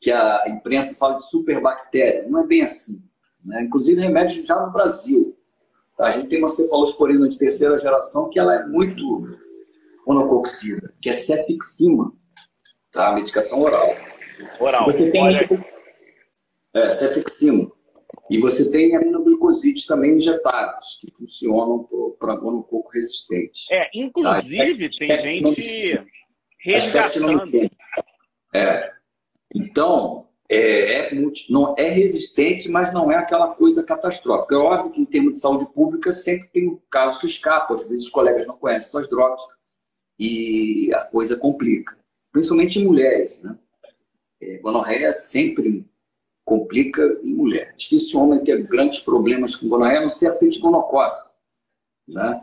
[0.00, 2.26] que a imprensa fala de superbactéria.
[2.28, 3.02] Não é bem assim.
[3.44, 3.62] Né?
[3.62, 5.36] Inclusive remédios já no Brasil.
[6.00, 9.36] A gente tem uma cefalosporina de terceira geração que ela é muito
[10.06, 12.12] monococcida, que é cefixima,
[12.92, 13.12] tá?
[13.12, 13.88] medicação oral.
[14.60, 14.84] Oral.
[14.86, 15.46] Você tem Olha
[16.86, 16.90] é.
[18.30, 21.86] E você tem aminoglicosídeos também injetáveis, que funcionam
[22.18, 23.66] para gonococo resistente.
[23.70, 24.98] É, inclusive tá?
[24.98, 26.06] tem gente
[26.58, 27.70] resgatando.
[28.54, 28.92] É.
[29.54, 31.14] Então, é, é,
[31.50, 34.54] não, é resistente, mas não é aquela coisa catastrófica.
[34.54, 37.74] É óbvio que, em termos de saúde pública, sempre tem casos que escapam.
[37.74, 39.40] Às vezes, os colegas não conhecem suas drogas
[40.18, 41.96] e a coisa complica.
[42.32, 43.42] Principalmente em mulheres.
[43.42, 43.58] Né?
[44.40, 45.86] É, gonorreia sempre
[46.48, 47.74] complica em mulher.
[47.76, 51.36] Difícil homem ter grandes problemas com gonorreia, não ser a gonocócica.
[52.08, 52.42] Né?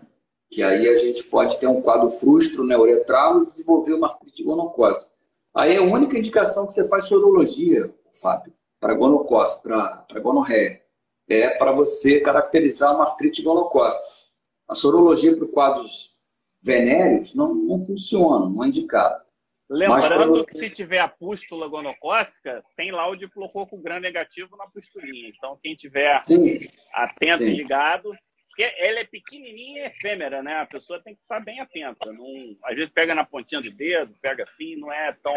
[0.52, 5.16] Que aí a gente pode ter um quadro frustro neuretral e desenvolver uma artrite gonocócica.
[5.56, 7.92] Aí é a única indicação que você faz sorologia,
[8.22, 10.82] Fábio, para gonocócica, para gonorreia,
[11.28, 14.30] é para você caracterizar uma artrite gonocócica.
[14.68, 16.20] A sorologia para quadros
[16.62, 19.25] venéreos não, não funciona, não é indicado.
[19.70, 20.46] Lembrando você...
[20.46, 25.30] que se tiver a pústula gonocócica, tem lá o diplococo gram negativo na pustulinha.
[25.30, 26.46] Então, quem tiver sim,
[26.94, 27.52] atento sim.
[27.52, 28.16] e ligado,
[28.48, 30.58] porque ela é pequenininha e efêmera, né?
[30.58, 32.12] A pessoa tem que estar bem atenta.
[32.14, 35.36] Não, às vezes pega na pontinha do dedo, pega assim, não é tão,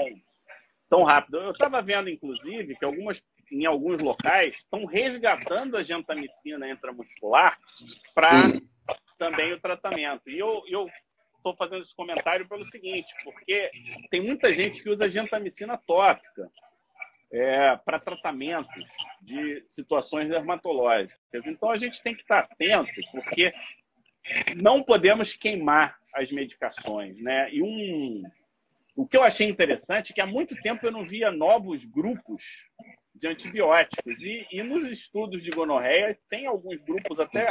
[0.91, 1.38] tão rápido.
[1.38, 7.59] Eu estava vendo, inclusive, que algumas, em alguns locais estão resgatando a gentamicina intramuscular
[8.14, 8.53] para
[9.19, 10.29] também o tratamento.
[10.31, 10.88] E eu, eu
[11.38, 13.70] estou fazendo esse comentário pelo seguinte, porque
[14.11, 16.51] tem muita gente que usa gentamicina tópica
[17.33, 18.85] é, para tratamentos
[19.22, 21.46] de situações dermatológicas.
[21.46, 23.53] Então a gente tem que estar atento, porque
[24.57, 27.18] não podemos queimar as medicações.
[27.20, 27.53] Né?
[27.53, 28.22] E um,
[28.96, 32.42] o que eu achei interessante é que há muito tempo eu não via novos grupos
[33.14, 34.22] de antibióticos.
[34.22, 37.48] E, e nos estudos de gonorreia tem alguns grupos até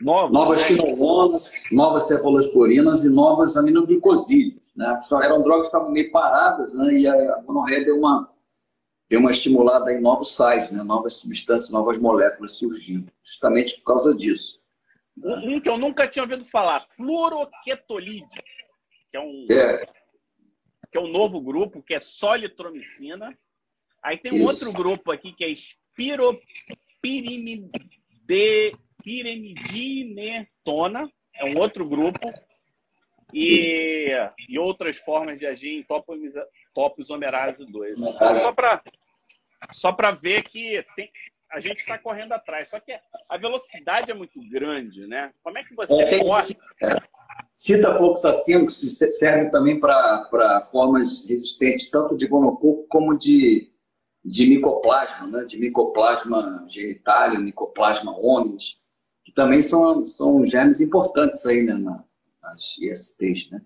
[0.00, 0.68] Novas né?
[0.68, 4.62] quinolonas, novas cefalosporinas e novas aminoglicosídeos.
[4.76, 4.98] Né?
[5.00, 6.94] Só eram drogas que estavam meio paradas né?
[6.94, 8.32] e a gonorreia deu uma
[9.10, 10.82] deu uma estimulada em novos sais, né?
[10.82, 14.60] novas substâncias, novas moléculas surgindo, justamente por causa disso.
[15.16, 18.42] Um que eu nunca tinha ouvido falar, fluoroquetolide,
[19.10, 19.86] que é um, é.
[20.92, 23.36] que é um novo grupo, que é solitromicina.
[24.02, 24.66] Aí tem um Isso.
[24.66, 25.48] outro grupo aqui que é
[28.98, 32.32] espiropirimidinetona, é um outro grupo.
[33.32, 34.10] E,
[34.48, 35.86] e outras formas de agir em
[36.72, 37.98] topoisomerase 2.
[37.98, 38.34] Né?
[38.36, 38.82] Só para
[39.70, 41.10] só para ver que tem,
[41.50, 42.70] a gente está correndo atrás.
[42.70, 45.30] Só que a velocidade é muito grande, né?
[45.42, 46.56] Como é que você é, corre?
[46.82, 46.96] É.
[47.54, 53.70] Citafloxacino, que serve também para formas resistentes, tanto de gonococo como de,
[54.24, 55.44] de micoplasma, né?
[55.44, 58.87] de micoplasma genitália, micoplasma hominis, que
[59.38, 61.74] também são, são germes importantes aí né?
[62.42, 63.60] nas ISTs, né?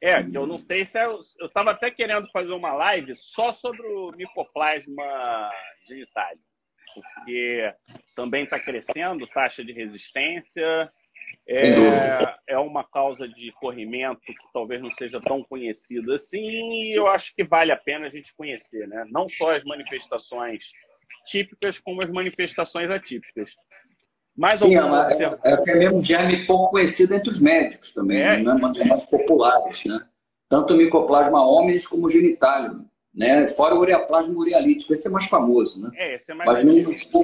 [0.00, 3.52] É, que eu não sei se é, eu estava até querendo fazer uma live só
[3.52, 5.50] sobre o micoplasma
[5.86, 6.38] genitário,
[6.94, 7.74] porque
[8.14, 10.90] também está crescendo taxa de resistência,
[11.46, 17.06] é, é uma causa de corrimento que talvez não seja tão conhecida assim, e eu
[17.06, 19.04] acho que vale a pena a gente conhecer, né?
[19.10, 20.70] Não só as manifestações
[21.26, 23.54] típicas, como as manifestações atípicas.
[24.36, 28.42] Mais Sim, é, uma, é, é, mesmo germe pouco conhecido entre os médicos também, é,
[28.42, 28.52] né?
[28.52, 29.98] uma das mais populares, né?
[30.48, 33.48] Tanto o micoplasma homens como o genitálium, né?
[33.48, 35.90] Fora o ureaplasma urealítico, esse é mais famoso, né?
[35.96, 36.90] É, esse é mais Mas antigo.
[37.14, 37.22] Não,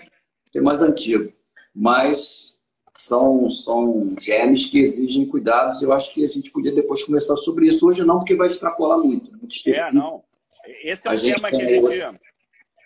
[0.49, 1.33] esse é mais antigo.
[1.75, 2.59] Mas
[2.95, 5.83] são, são germes que exigem cuidados.
[5.83, 7.87] Eu acho que a gente podia depois conversar sobre isso.
[7.87, 9.89] Hoje não, porque vai extrapolar muito, muito é, específico.
[9.89, 10.25] É, não.
[10.83, 12.21] Esse é um tema que a gente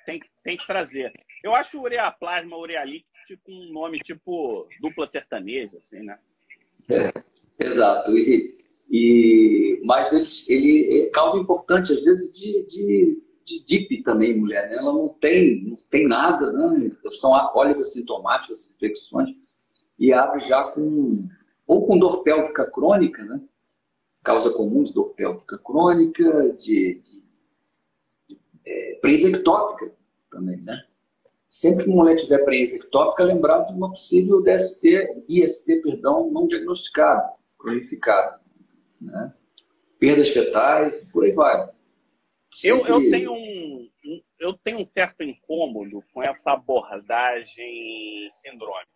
[0.04, 1.12] tem, tem que trazer.
[1.44, 6.18] Eu acho o ureaplasma urealítico com um nome tipo dupla sertaneja, assim, né?
[6.88, 7.12] É,
[7.58, 8.16] exato.
[8.16, 8.58] E,
[8.90, 10.12] e, mas
[10.48, 14.68] ele, é causa importante, às vezes, de, de, de DIP também, mulher.
[14.68, 14.76] Né?
[14.76, 16.90] Ela não tem, não tem nada, né?
[17.10, 19.30] são óleos sintomáticas, infecções,
[19.98, 21.26] e abre já com,
[21.66, 23.40] ou com dor pélvica crônica, né?
[24.22, 27.22] causa comum de dor pélvica crônica, de, de,
[28.28, 29.00] de é,
[30.28, 30.84] também, né?
[31.48, 36.46] Sempre que uma mulher tiver preensa ectópica, lembrar de uma possível DST, IST, perdão, não
[36.46, 38.40] diagnosticado, cronificado.
[39.00, 39.35] Né?
[39.98, 41.70] Perdas fetais, por aí vai.
[42.64, 43.90] Eu, eu, tenho um,
[44.38, 48.90] eu tenho um certo incômodo com essa abordagem sindrômica.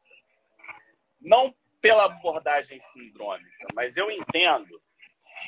[1.20, 4.80] Não pela abordagem sindrômica, mas eu entendo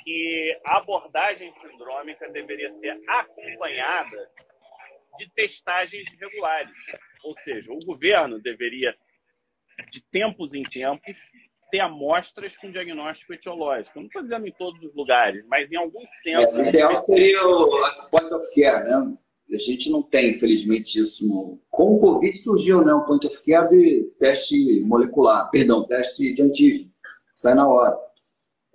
[0.04, 4.30] que a abordagem sindrômica deveria ser acompanhada
[5.18, 6.74] de testagens regulares.
[7.24, 8.94] Ou seja, o governo deveria,
[9.90, 11.18] de tempos em tempos,
[11.72, 13.98] ter amostras com diagnóstico etiológico.
[13.98, 16.58] não estou dizendo em todos os lugares, mas em alguns centros.
[16.58, 19.16] É, o ideal seria a point of care, né?
[19.50, 21.26] A gente não tem, infelizmente, isso.
[21.26, 21.60] No...
[21.70, 26.42] Com o Covid surgiu né, um point of care de teste molecular, perdão, teste de
[26.42, 26.90] antígeno,
[27.34, 27.98] sai na hora.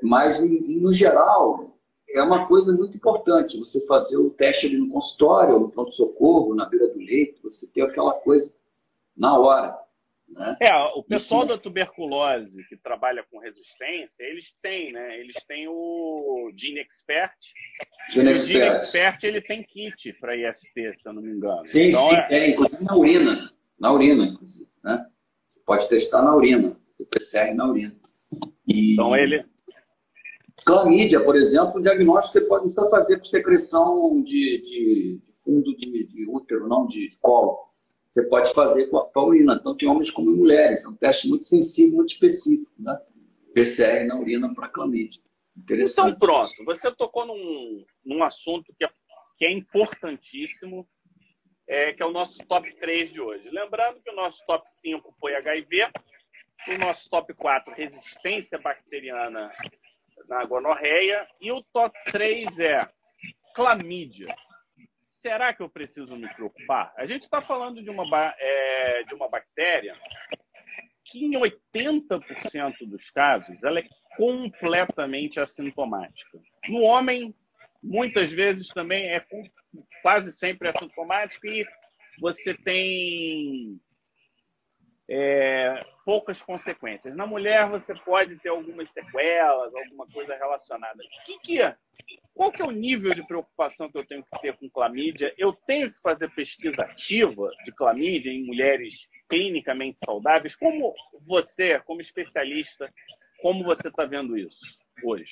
[0.01, 1.66] Mas, no geral,
[2.09, 6.65] é uma coisa muito importante você fazer o teste ali no consultório, no pronto-socorro, na
[6.65, 8.57] beira do leito, você ter aquela coisa
[9.15, 9.77] na hora.
[10.29, 10.57] Né?
[10.61, 11.53] É, o pessoal Isso...
[11.53, 15.19] da tuberculose que trabalha com resistência, eles têm, né?
[15.19, 17.33] Eles têm o Gene Expert.
[18.09, 18.43] Gene Expert.
[18.43, 21.63] O Gene Expert ele tem kit para IST, se eu não me engano.
[21.65, 22.39] Sim, então, sim, é...
[22.39, 23.51] é, inclusive na urina.
[23.79, 24.69] Na urina, inclusive.
[24.83, 25.05] Né?
[25.47, 27.95] Você pode testar na urina, o PCR na urina.
[28.67, 28.93] E...
[28.93, 29.45] Então ele.
[30.67, 35.73] Clamídia, por exemplo, o diagnóstico você pode precisa fazer com secreção de, de, de fundo
[35.75, 37.67] de, de, útero, não de, de colo
[38.09, 40.85] você pode fazer com a, urina, tanto em homens como em mulheres.
[40.85, 42.99] É um teste muito sensível, muito específico, né?
[43.53, 45.21] PCR na urina para clamídia.
[45.55, 46.15] Interessante.
[46.15, 46.65] Então, pronto.
[46.65, 48.89] Você tocou num, num assunto que é,
[49.37, 50.87] que é importantíssimo,
[51.67, 53.49] é, que é o nosso top 3 de hoje.
[53.51, 55.91] Lembrando que o nosso top 5 foi HIV,
[56.69, 59.51] o nosso top 4, resistência bacteriana
[60.27, 62.87] na gonorreia, e o top 3 é
[63.55, 64.35] clamídia
[65.27, 66.93] será que eu preciso me preocupar?
[66.95, 69.93] A gente está falando de uma, é, de uma bactéria
[71.03, 76.39] que, em 80% dos casos, ela é completamente assintomática.
[76.69, 77.35] No homem,
[77.83, 79.25] muitas vezes também é
[80.01, 81.65] quase sempre assintomática e
[82.21, 83.79] você tem
[85.09, 87.15] é, poucas consequências.
[87.15, 90.99] Na mulher, você pode ter algumas sequelas, alguma coisa relacionada.
[91.25, 91.75] Que que é?
[92.33, 95.33] Qual que é o nível de preocupação que eu tenho que ter com clamídia?
[95.37, 100.55] Eu tenho que fazer pesquisa ativa de clamídia em mulheres clinicamente saudáveis?
[100.55, 100.93] Como
[101.25, 102.91] você, como especialista,
[103.41, 104.59] como você está vendo isso
[105.03, 105.31] hoje?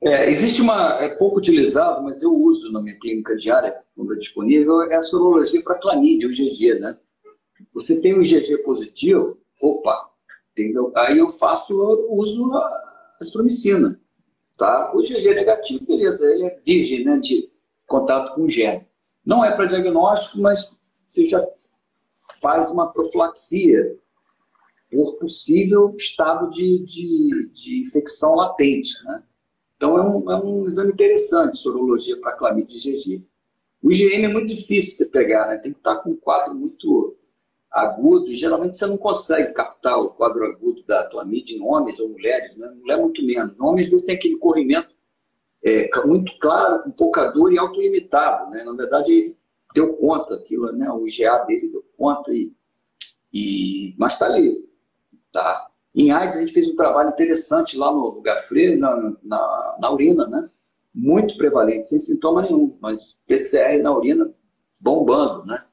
[0.00, 4.18] É, existe uma, é pouco utilizado, mas eu uso na minha clínica diária, quando é
[4.18, 6.98] disponível, é a sorologia para clamídia, o IgG, né?
[7.72, 10.10] Você tem um IgG positivo, opa,
[10.52, 10.92] entendeu?
[10.96, 13.98] Aí eu faço, eu uso a astromicina.
[14.56, 14.92] Tá?
[14.94, 17.50] O IgG negativo, beleza, ele é virgem né, de
[17.86, 18.86] contato com o germe.
[19.24, 21.44] Não é para diagnóstico, mas você já
[22.40, 23.96] faz uma profilaxia
[24.90, 28.92] por possível estado de, de, de infecção latente.
[29.04, 29.22] Né?
[29.76, 33.24] Então é um, é um exame interessante, sorologia para clamídia IgG.
[33.82, 35.56] O IgM é muito difícil você pegar, né?
[35.56, 37.16] tem que estar com um quadro muito
[37.72, 42.10] agudo, e geralmente você não consegue captar o quadro agudo da clamídia em homens ou
[42.10, 42.68] mulheres, né?
[42.78, 43.58] mulher muito menos.
[43.60, 44.90] Homens, às vezes, tem aquele corrimento
[45.64, 48.50] é, muito claro, com pouca dor e autolimitado.
[48.50, 48.62] Né?
[48.62, 49.36] Na verdade, ele
[49.74, 50.90] deu conta aquilo, né?
[50.90, 52.52] o IGA dele deu conta, e,
[53.32, 53.94] e...
[53.98, 54.68] mas está ali.
[55.32, 55.68] Tá?
[55.94, 59.92] Em AIDS, a gente fez um trabalho interessante lá no lugar freio, na, na, na
[59.92, 60.46] urina, né?
[60.94, 64.30] muito prevalente, sem sintoma nenhum, mas PCR na urina
[64.78, 65.64] bombando, né?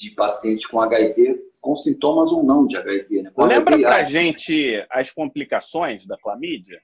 [0.00, 3.22] De pacientes com HIV, com sintomas ou não de HIV.
[3.22, 3.32] Né?
[3.36, 6.80] Lembra para a gente as complicações da clamídia?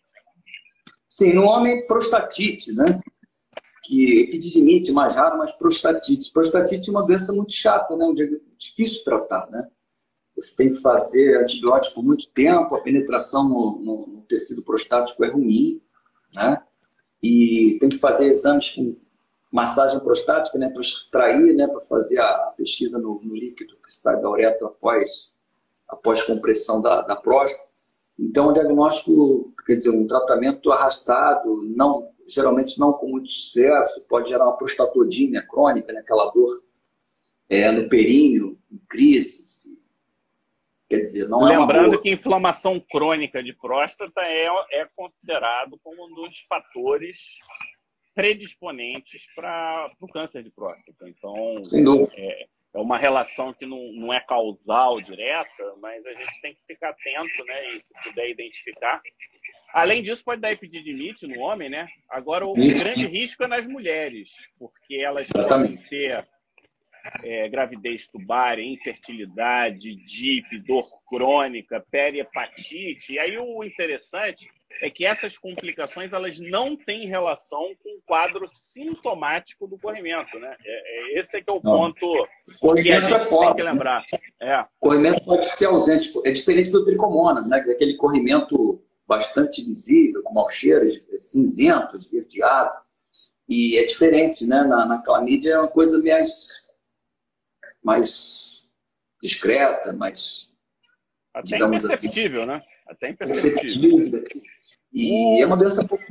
[1.09, 3.01] Sim, no homem, prostatite, né?
[3.85, 6.31] Que epididimite, mais raro, mas prostatite.
[6.31, 8.05] Prostatite é uma doença muito chata, né?
[8.59, 9.67] Difícil de tratar, né?
[10.37, 15.25] Você tem que fazer antibiótico por muito tempo, a penetração no, no, no tecido prostático
[15.25, 15.81] é ruim,
[16.35, 16.63] né?
[17.23, 18.95] E tem que fazer exames com
[19.51, 24.21] massagem prostática, né, para extrair, né, para fazer a pesquisa no, no, líquido que sai
[24.21, 25.39] da uretra após,
[25.89, 27.75] após compressão da, da próstata.
[28.19, 34.29] Então, o diagnóstico, quer dizer, um tratamento arrastado, não, geralmente não com muito sucesso, pode
[34.29, 36.63] gerar uma prostatodínia crônica, né, aquela dor
[37.49, 39.47] é, no períneo, em crise.
[40.89, 46.07] Quer dizer, não Lembrando é Lembrando que inflamação crônica de próstata é, é considerado como
[46.07, 47.17] um dos fatores
[48.17, 51.07] predisponentes para o câncer de próstata.
[51.07, 51.37] Então,
[52.15, 56.61] é, é, uma relação que não, não é causal direta, mas a gente tem que
[56.67, 57.77] ficar atento, né?
[57.77, 59.03] E se puder identificar.
[59.75, 61.87] Além disso, pode dar epididimite no homem, né?
[62.09, 66.27] Agora, o grande risco é nas mulheres, porque elas podem ter
[67.23, 73.13] é, gravidez tubária, infertilidade, DIP, dor crônica, perihepatite.
[73.13, 74.49] E aí o interessante
[74.83, 80.55] é que essas complicações elas não têm relação com o quadro sintomático do corrimento, né?
[80.65, 81.63] É, é, esse é que é o não.
[81.63, 82.29] ponto
[82.61, 83.71] corrimento que a gente é tem que né?
[83.71, 84.05] lembrar.
[84.41, 84.65] É.
[84.79, 87.59] Corrimento pode ser ausente, é diferente do tricomonas, né?
[87.59, 90.85] Aquele corrimento bastante visível, com mau cheiro,
[91.17, 92.77] cinzento, esverdeado.
[93.49, 94.63] E é diferente, né?
[94.63, 96.69] Na, na clamídia é uma coisa mais,
[97.83, 98.69] mais
[99.23, 100.53] discreta, mais.
[101.33, 102.63] Até assim, imperceptível, assim, né?
[102.89, 104.25] Até imperceptível.
[104.93, 106.05] E é uma doença pouco,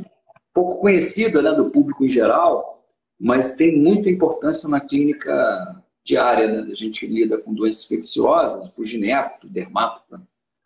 [0.54, 2.86] pouco conhecida né, do público em geral,
[3.20, 6.48] mas tem muita importância na clínica diária.
[6.48, 6.72] Né?
[6.72, 10.20] A gente lida com doenças infecciosas, para o gineco, para o dermato, para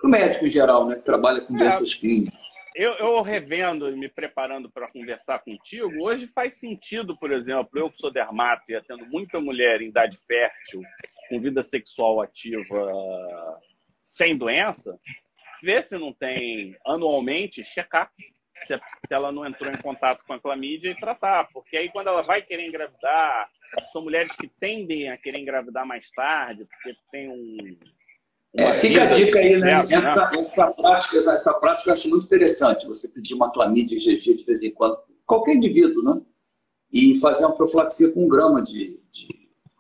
[0.03, 1.59] o médico em geral, né, que trabalha com é.
[1.59, 2.37] doenças clínicas.
[2.75, 7.89] eu, eu revendo e me preparando para conversar contigo, hoje faz sentido, por exemplo, eu
[7.89, 10.81] que sou dermato e atendo muita mulher em idade fértil,
[11.29, 12.91] com vida sexual ativa,
[13.99, 14.97] sem doença,
[15.61, 18.11] ver se não tem anualmente, checar
[18.65, 18.77] se
[19.09, 22.41] ela não entrou em contato com a clamídia e tratar, porque aí quando ela vai
[22.41, 23.49] querer engravidar,
[23.91, 27.77] são mulheres que tendem a querer engravidar mais tarde, porque tem um
[28.55, 29.81] é, fica a dica aí, né?
[29.91, 30.39] Essa, né?
[30.39, 32.87] essa, prática, essa, essa, prática eu acho muito interessante.
[32.87, 36.19] Você pedir uma clamídia GG de vez em quando, qualquer indivíduo, né?
[36.91, 39.27] E fazer uma profilaxia com um grama de, de,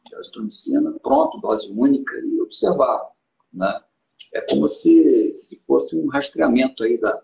[0.05, 3.09] de azitromicina, pronto, dose única, e observar,
[3.51, 3.81] né?
[4.33, 7.21] É como se, se fosse um rastreamento aí da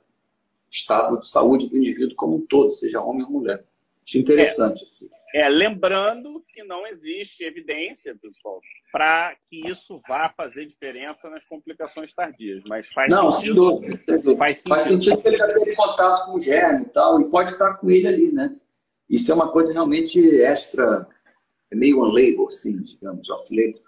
[0.76, 3.64] estado de saúde do indivíduo como um todo, seja homem ou mulher.
[4.06, 4.82] Acho interessante.
[4.82, 5.10] É, assim.
[5.34, 8.60] é lembrando que não existe evidência, pessoal,
[8.92, 12.62] para que isso vá fazer diferença nas complicações tardias.
[12.68, 13.56] Mas faz Não, sentido.
[13.56, 14.38] Sem dúvida, sem dúvida.
[14.38, 14.70] Faz, sentido.
[14.70, 17.76] faz sentido que ele já teve contato com o germe e tal, e pode estar
[17.76, 18.50] com ele ali, né?
[19.10, 21.08] Isso é uma coisa realmente extra,
[21.72, 23.80] é meio on-label, assim, digamos, off-label.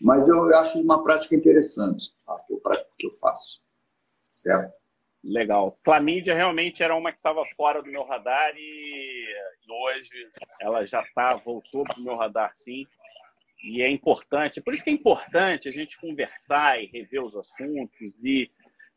[0.00, 2.38] Mas eu acho uma prática interessante, tá?
[2.46, 2.60] que, eu,
[2.98, 3.62] que eu faço.
[4.30, 4.78] Certo?
[5.24, 5.76] Legal.
[5.82, 9.26] Clamídia realmente era uma que estava fora do meu radar e,
[9.68, 10.28] hoje
[10.60, 12.86] ela já tá, voltou para o meu radar, sim.
[13.64, 18.22] E é importante, por isso que é importante a gente conversar e rever os assuntos
[18.22, 18.50] e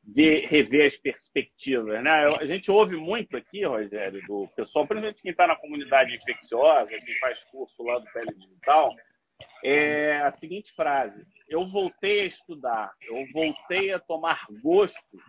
[0.03, 2.03] ver, rever as perspectivas.
[2.03, 2.27] Né?
[2.39, 7.19] A gente ouve muito aqui, Rogério, do pessoal, principalmente quem está na comunidade infecciosa, quem
[7.19, 8.93] faz curso lá do Pele Digital,
[9.63, 15.19] é a seguinte frase: Eu voltei a estudar, eu voltei a tomar gosto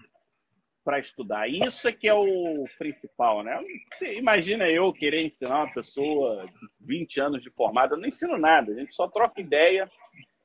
[0.84, 1.48] para estudar.
[1.48, 3.60] Isso é que é o principal, né?
[3.92, 8.38] Você imagina eu querer ensinar uma pessoa de 20 anos de formada, eu não ensino
[8.38, 9.90] nada, a gente só troca ideia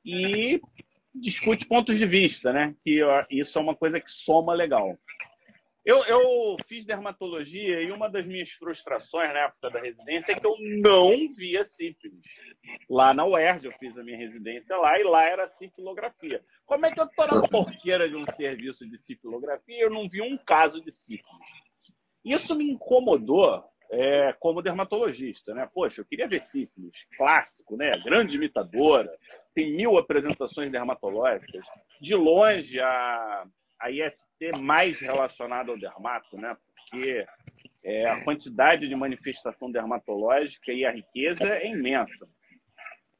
[0.04, 0.60] e
[1.14, 2.74] discute pontos de vista, né?
[2.84, 4.96] Que isso é uma coisa que soma legal.
[5.86, 10.44] Eu, eu fiz dermatologia e uma das minhas frustrações na época da residência é que
[10.44, 12.24] eu não via sífilis.
[12.90, 16.44] Lá na UERJ eu fiz a minha residência lá e lá era sifilografia.
[16.66, 20.08] Como é que eu estou na porqueira de um serviço de sifilografia e eu não
[20.08, 21.52] vi um caso de sífilis?
[22.24, 25.70] Isso me incomodou é, como dermatologista, né?
[25.72, 27.96] Poxa, eu queria ver sífilis, clássico, né?
[28.00, 29.16] Grande imitadora,
[29.54, 31.64] tem mil apresentações dermatológicas.
[32.00, 33.46] De longe, a
[33.80, 36.56] a IST mais relacionada ao dermato, né?
[36.90, 37.26] Porque
[37.84, 42.28] é, a quantidade de manifestação dermatológica e a riqueza é imensa.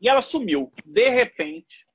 [0.00, 0.72] E ela sumiu.
[0.84, 1.86] De repente,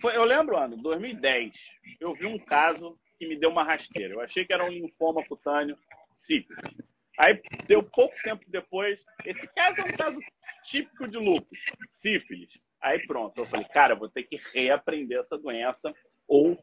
[0.00, 1.52] foi, eu lembro, ano, 2010,
[2.00, 4.14] eu vi um caso que me deu uma rasteira.
[4.14, 5.76] Eu achei que era um linfoma cutâneo
[6.14, 6.74] sífilis.
[7.18, 10.18] Aí, deu pouco tempo depois, esse caso é um caso
[10.62, 11.58] típico de lúpus,
[11.96, 12.58] sífilis.
[12.80, 15.92] Aí pronto, eu falei, cara, vou ter que reaprender essa doença
[16.26, 16.58] ou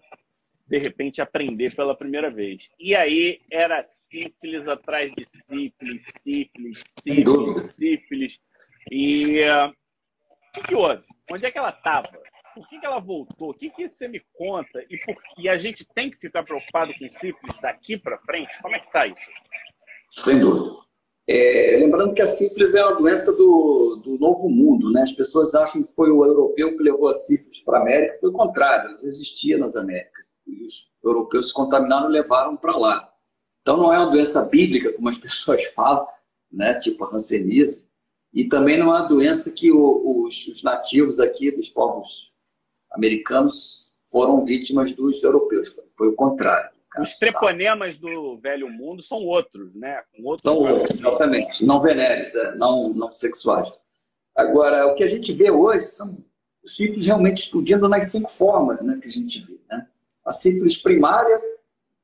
[0.67, 2.69] de repente aprender pela primeira vez.
[2.79, 8.39] E aí era sífilis atrás de sífilis, sífilis, sífilis, sífilis.
[8.91, 9.73] E uh, o
[10.53, 11.03] que, que, houve?
[11.31, 12.09] Onde é que ela estava?
[12.53, 13.51] Por que, que ela voltou?
[13.51, 14.83] O que, que você me conta?
[14.89, 15.15] E, por...
[15.37, 18.61] e a gente tem que ficar preocupado com sífilis daqui para frente?
[18.61, 19.31] Como é que está isso?
[20.11, 20.75] Sem dúvida.
[21.29, 25.01] É, lembrando que a sífilis é uma doença do, do novo mundo, né?
[25.01, 28.29] As pessoas acham que foi o europeu que levou a sífilis para a América, foi
[28.29, 33.11] o contrário, ela existia nas Américas os europeus se contaminaram e levaram para lá.
[33.61, 36.07] Então não é uma doença bíblica, como as pessoas falam,
[36.51, 37.87] né, tipo a hanseníase,
[38.33, 42.33] e também não é uma doença que os, os nativos aqui, dos povos
[42.91, 45.73] americanos, foram vítimas dos europeus.
[45.73, 46.69] Foi, foi o contrário.
[46.99, 50.01] Os treponemas do velho mundo são outros, né?
[50.23, 51.63] Outros são outros, exatamente.
[51.65, 53.77] Não venéreos, é, não, não sexuais.
[54.35, 56.25] Agora, o que a gente vê hoje são
[56.63, 59.59] os sífilis realmente explodindo nas cinco formas né, que a gente vê.
[59.69, 59.87] Né?
[60.27, 61.41] A sífilis primária,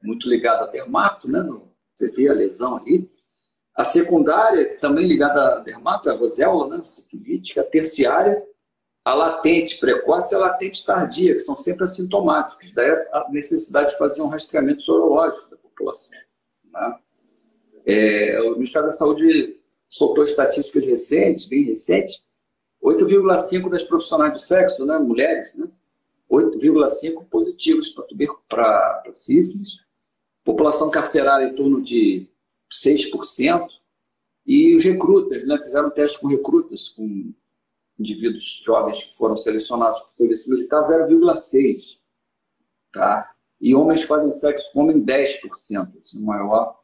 [0.02, 1.46] muito ligada a dermato, né?
[1.92, 3.10] você vê a lesão ali.
[3.76, 6.84] A secundária, também ligada a dermato, a roséola, né?
[6.84, 7.62] sifilítica.
[7.62, 8.42] A terciária,
[9.04, 12.74] a latente precoce e a latente tardia, que são sempre assintomáticos.
[12.74, 16.18] Daí a necessidade de fazer um rastreamento sorológico da população.
[16.72, 17.00] Né?
[17.86, 22.26] É, o Ministério da Saúde soltou estatísticas recentes, bem recentes,
[22.82, 25.68] 8,5% das profissionais do sexo, né, mulheres, né,
[26.32, 27.96] 8,5% positivos
[28.48, 29.84] para sífilis,
[30.44, 32.28] população carcerária em torno de
[32.72, 33.68] 6%,
[34.46, 37.34] e os recrutas, né, fizeram teste com recrutas, com
[37.98, 42.00] indivíduos jovens que foram selecionados por polícia militar, 0,6%.
[42.92, 43.32] Tá?
[43.62, 46.80] E homens que fazem sexo com homem, 10%, assim, maior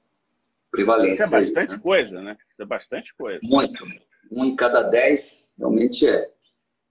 [0.72, 1.24] prevalência.
[1.24, 1.80] Isso é bastante né?
[1.80, 2.38] coisa, né?
[2.52, 3.40] Isso é bastante coisa.
[3.44, 3.86] Muito.
[4.32, 6.32] Um em cada dez realmente é.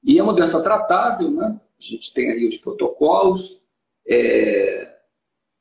[0.05, 1.61] E é uma doença tratável, né?
[1.79, 3.67] A gente tem aí os protocolos.
[4.07, 4.99] É...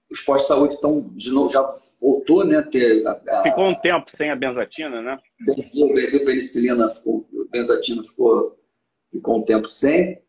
[0.09, 1.68] os pós-saúde estão de novo, já
[2.01, 2.61] voltou, né?
[2.63, 3.43] Ter a.
[3.43, 5.20] Ficou um tempo sem a benzatina, né?
[5.45, 5.93] Benzil,
[6.26, 8.57] penicilina ficou, benzatina ficou,
[9.11, 10.22] ficou um tempo sem.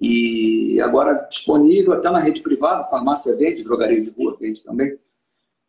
[0.00, 4.98] E agora disponível até na rede privada, farmácia vende, drogaria de rua vende também.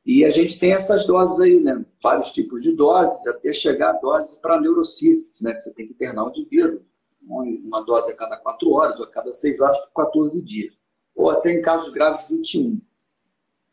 [0.05, 1.85] E a gente tem essas doses aí, né?
[2.01, 5.53] Vários tipos de doses, até chegar a doses para neurocífilis, né?
[5.53, 6.81] Que você tem que internar o indivíduo.
[7.27, 10.77] Uma dose a cada quatro horas, ou a cada seis horas por 14 dias.
[11.15, 12.81] Ou até em casos graves, 21.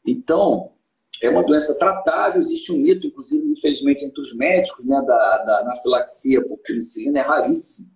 [0.06, 0.72] Então,
[1.22, 5.60] é uma doença tratável, existe um mito, inclusive, infelizmente, entre os médicos, né, da, da
[5.60, 7.90] anafilaxia por penicilina, é raríssimo.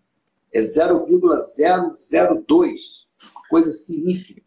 [0.52, 3.10] É 0,002,
[3.48, 4.44] coisa significativa.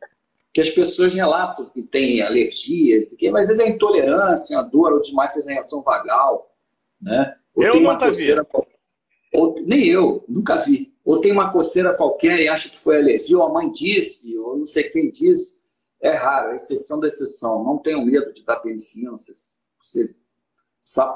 [0.54, 4.94] Que as pessoas relatam que tem alergia, que, mas às vezes é intolerância, a dor,
[4.94, 6.56] ou demais fez reação vagal,
[7.02, 7.36] né?
[7.54, 8.50] Ou eu tem uma coceira, vi.
[9.34, 10.96] Ou, nem eu, nunca vi.
[11.08, 14.58] Ou tem uma coceira qualquer e acha que foi alergia, ou a mãe disse, ou
[14.58, 15.66] não sei quem disse
[16.02, 17.64] é raro, é exceção da exceção.
[17.64, 19.32] Não tenham medo de dar penicilina, você,
[19.80, 20.14] você
[20.82, 21.16] sabe,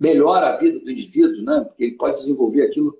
[0.00, 1.60] melhora a vida do indivíduo, né?
[1.64, 2.98] porque ele pode desenvolver aquilo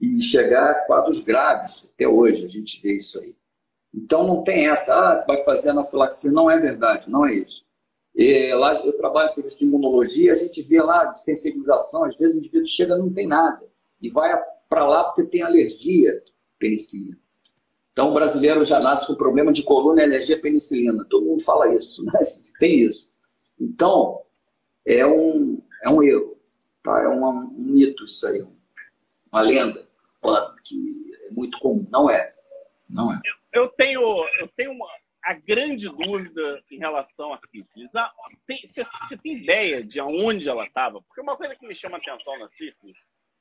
[0.00, 1.92] e chegar a quadros graves.
[1.94, 3.32] Até hoje a gente vê isso aí.
[3.94, 6.32] Então não tem essa, ah, vai fazer anafilaxia.
[6.32, 7.64] Não é verdade, não é isso.
[8.16, 12.16] E, lá eu trabalho em serviço de imunologia, a gente vê lá de sensibilização, às
[12.16, 13.64] vezes o indivíduo chega não tem nada
[14.02, 14.32] e vai
[14.68, 16.22] para lá porque tem alergia
[16.58, 17.18] penicilina.
[17.92, 21.06] Então, o brasileiro já nasce com problema de coluna e alergia à penicilina.
[21.08, 23.10] Todo mundo fala isso, mas tem isso.
[23.58, 24.22] Então,
[24.84, 26.36] é um, é um erro,
[26.82, 27.00] tá?
[27.02, 28.44] é um mito isso aí,
[29.32, 29.86] uma lenda
[30.64, 31.86] que é muito comum.
[31.90, 32.34] Não é.
[32.88, 33.20] Não é.
[33.52, 34.00] Eu, eu tenho,
[34.40, 34.86] eu tenho uma,
[35.24, 37.90] a grande dúvida em relação à sífilis.
[37.94, 38.12] Ah,
[38.46, 41.00] você tem ideia de onde ela estava?
[41.02, 42.96] Porque uma coisa que me chama atenção na sífilis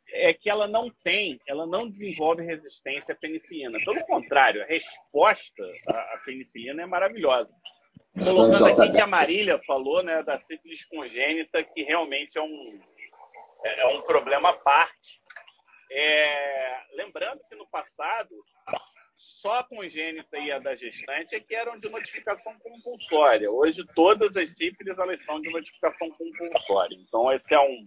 [0.10, 3.78] é que ela não tem, ela não desenvolve resistência à penicilina.
[3.84, 7.53] Pelo contrário, a resposta à penicilina é maravilhosa.
[8.24, 12.80] Colocando aqui que a Marília falou né, da sífilis congênita, que realmente é um,
[13.66, 15.22] é um problema à parte.
[15.91, 18.34] É, lembrando que no passado,
[19.16, 23.51] só a congênita e a da gestante é que eram de notificação compulsória.
[23.51, 26.95] Hoje, todas as sífilis elas são de notificação compulsória.
[26.95, 27.84] Então, esse é um,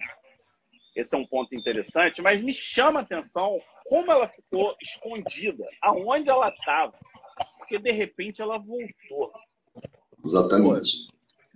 [0.94, 6.28] esse é um ponto interessante, mas me chama a atenção como ela ficou escondida, aonde
[6.28, 6.94] ela estava,
[7.56, 9.32] porque de repente ela voltou.
[10.24, 11.08] Exatamente.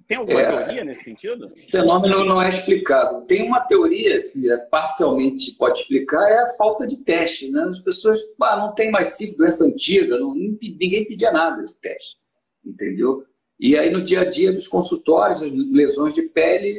[0.06, 1.50] Tem alguma é, teoria nesse sentido?
[1.54, 3.24] Esse fenômeno não é explicado.
[3.26, 7.50] Tem uma teoria que é parcialmente pode explicar, é a falta de teste.
[7.50, 7.62] Né?
[7.62, 12.18] As pessoas, ah, não tem mais sífilis, doença antiga, não, ninguém pedia nada de teste,
[12.64, 13.24] entendeu?
[13.58, 16.74] E aí no dia a dia dos consultórios, lesões de pele,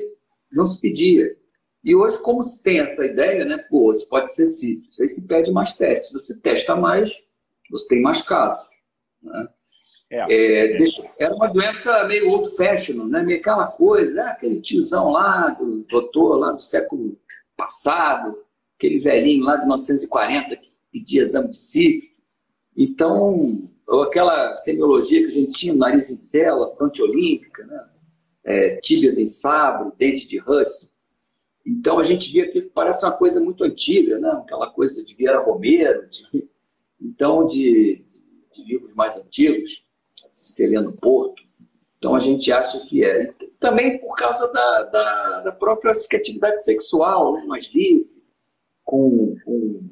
[0.51, 1.35] não se pedia.
[1.83, 3.57] E hoje, como se tem essa ideia, né?
[3.69, 4.99] Pô, você pode ser sífilis.
[5.01, 6.13] Aí se pede mais testes.
[6.13, 7.11] Você testa mais,
[7.69, 8.69] você tem mais casos.
[9.21, 9.49] Né?
[10.09, 10.77] É, é,
[11.19, 13.21] era uma doença meio old fashion, né?
[13.23, 14.23] meio aquela coisa, né?
[14.23, 17.17] aquele tiozão lá, do doutor lá do século
[17.57, 18.37] passado,
[18.77, 22.13] aquele velhinho lá de 1940 que pedia exame de sífilis.
[22.77, 27.89] Então, ou aquela semiologia que a gente tinha, nariz em cela, fronte olímpica, né?
[28.45, 30.92] É, tíbias em sabre, dente de Hudson.
[31.65, 34.29] Então a gente via que parece uma coisa muito antiga, né?
[34.31, 36.49] aquela coisa de Vieira Romero, de,
[37.01, 38.03] então de,
[38.53, 39.89] de, livros mais antigos,
[40.35, 41.41] de Celeno Porto.
[41.97, 43.33] Então a gente acha que é.
[43.59, 47.45] Também por causa da, da, da própria atividade sexual, né?
[47.45, 48.21] mais livre,
[48.83, 49.89] com, com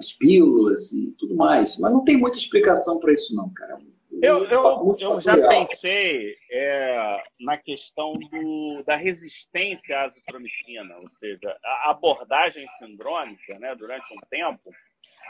[0.00, 1.78] as pílulas e tudo mais.
[1.78, 3.78] Mas não tem muita explicação para isso, não, cara.
[4.22, 11.56] Eu, eu, eu já pensei é, na questão do, da resistência à azitromicina, ou seja,
[11.64, 14.70] a abordagem sindrômica, né, durante um tempo,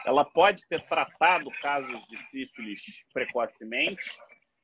[0.05, 2.82] ela pode ter tratado casos de sífilis
[3.12, 4.11] precocemente,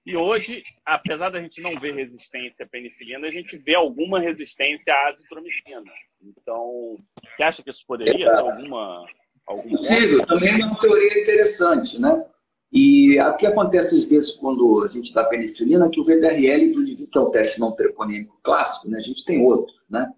[0.04, 4.94] e hoje, apesar da gente não ver resistência à penicilina, a gente vê alguma resistência
[4.94, 5.82] à azitromicina.
[6.22, 6.96] Então,
[7.34, 9.04] você acha que isso poderia ter alguma...
[9.44, 12.24] alguma Possível, também é uma teoria interessante, né?
[12.72, 16.72] E o que acontece às vezes quando a gente dá penicilina, é que o VDRL
[16.72, 20.12] do indivíduo, que é o teste não treponêmico clássico, né, a gente tem outros, né?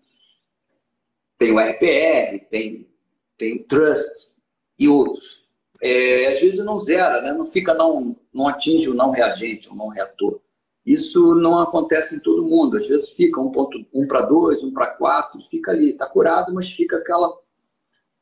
[1.36, 2.88] Tem o RPR, tem,
[3.36, 4.36] tem o TRUST
[4.78, 5.49] e outros.
[5.80, 7.32] É, às vezes não zera, né?
[7.32, 10.40] não fica, não, não atinge o não reagente, o não reator.
[10.84, 12.76] Isso não acontece em todo mundo.
[12.76, 16.53] Às vezes fica um, ponto, um para dois, um para quatro, fica ali, está curado,
[16.53, 17.32] mas fica aquela,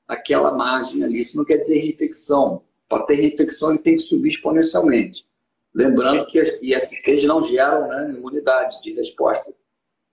[0.07, 1.21] aquela margem ali.
[1.21, 5.27] Isso não quer dizer reinfecção para ter reinfecção, ele tem que subir exponencialmente.
[5.75, 9.53] Lembrando que as ISTs não geram né, imunidade de resposta.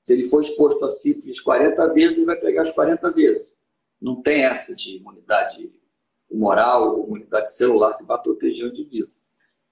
[0.01, 3.53] Se ele for exposto a sífilis 40 vezes, ele vai pegar as 40 vezes.
[4.01, 5.71] Não tem essa de imunidade
[6.29, 9.15] humoral imunidade celular que vai proteger o indivíduo.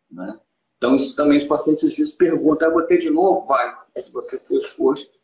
[0.10, 0.34] Né?
[0.78, 3.46] Então, isso também os pacientes às vezes perguntam, eu vou ter de novo?
[3.48, 3.76] Vai.
[3.98, 5.20] Se você for exposto,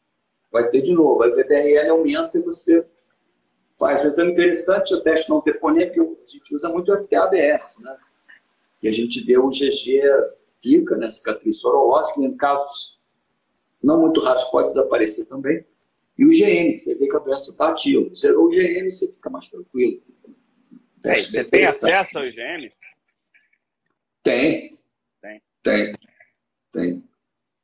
[0.52, 1.24] vai ter de novo.
[1.24, 2.86] A VDRL aumenta e você
[3.78, 7.80] faz um exame interessante, o teste não deponente, que a gente usa muito o FTABS,
[7.82, 7.98] né?
[8.80, 10.02] Que a gente vê o GG
[10.62, 13.02] fica, né, cicatriz sorológica, em casos
[13.82, 15.64] não muito raros pode desaparecer também.
[16.18, 18.14] E o GM, que você vê que a doença está ativa.
[18.14, 20.02] Zerou o GM, você fica mais tranquilo.
[21.06, 22.72] É, você tem acesso ao GM?
[24.24, 24.70] Tem.
[25.22, 25.42] Tem.
[25.62, 25.96] Tem.
[26.72, 27.04] Tem.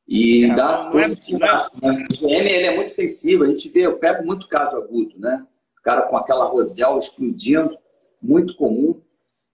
[0.08, 1.70] E é, dá positividade.
[1.82, 2.08] É, né?
[2.12, 3.48] O GM ele é muito sensível.
[3.48, 5.48] A gente vê, eu pego muito caso agudo, né?
[5.84, 7.78] Cara com aquela rosel explodindo,
[8.22, 9.02] muito comum.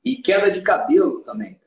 [0.03, 1.59] E queda de cabelo também.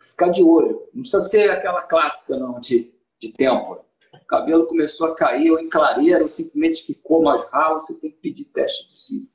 [0.00, 0.88] Ficar de olho.
[0.92, 3.82] Não precisa ser aquela clássica, não, de, de têmpora.
[4.12, 8.10] O cabelo começou a cair, ou em clareira, ou simplesmente ficou mais ralo, você tem
[8.10, 9.34] que pedir teste de sífilis.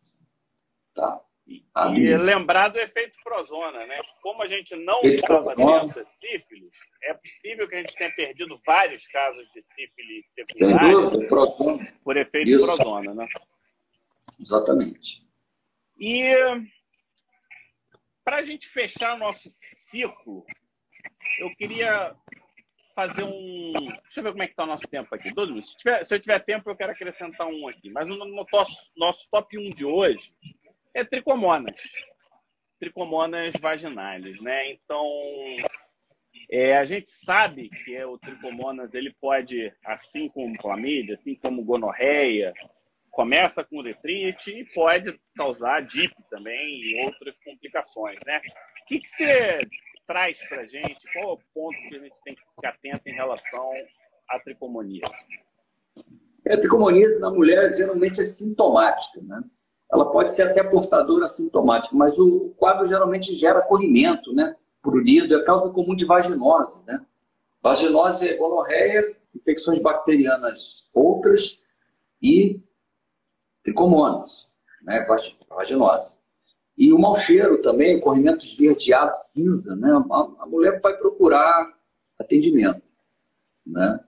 [0.94, 1.22] Tá?
[1.48, 4.00] E lembrar do efeito prozona, né?
[4.22, 6.72] Como a gente não estava dentro de sífilis,
[7.04, 11.28] é possível que a gente tenha perdido vários casos de sífilis secundários
[12.04, 12.66] por efeito Isso.
[12.66, 13.28] prozona, né?
[14.40, 15.30] Exatamente.
[16.00, 16.34] E
[18.24, 19.50] para a gente fechar o nosso
[19.90, 20.46] ciclo,
[21.40, 22.16] eu queria
[22.96, 23.72] fazer um.
[23.72, 25.30] Deixa eu ver como é que está o nosso tempo aqui.
[25.64, 27.90] Se, tiver, se eu tiver tempo, eu quero acrescentar um aqui.
[27.90, 28.46] Mas no, no
[28.98, 30.34] nosso, top 1 de hoje,
[30.94, 31.82] é tricomonas.
[32.80, 34.72] Tricomonas vaginais, né?
[34.72, 35.06] Então,
[36.52, 41.64] é, a gente sabe que é, o tricomonas ele pode, assim como clamídia, assim como
[41.64, 42.54] gonorreia,
[43.12, 48.40] começa com letrite e pode causar DIP também e outras complicações, né?
[48.84, 49.60] O que, que você
[50.08, 51.00] traz para gente?
[51.14, 53.72] Qual é o ponto que a gente tem que ficar atento em relação
[54.30, 55.26] à tricomoníase?
[56.46, 59.44] É, a tricomoníase na mulher geralmente é sintomática, né?
[59.92, 64.56] ela pode ser até portadora assintomática, mas o quadro geralmente gera corrimento, né?
[64.82, 67.04] Prurido, é causa comum de vaginose, né?
[67.62, 71.66] Vaginose é gonorreia, infecções bacterianas outras
[72.22, 72.62] e
[73.64, 75.06] tricomonas, né?
[75.50, 76.20] Vaginose.
[76.78, 79.92] E o mau cheiro também, o corrimento esverdeado, cinza, né?
[79.92, 81.74] A, a mulher vai procurar
[82.20, 82.92] atendimento,
[83.66, 84.00] né?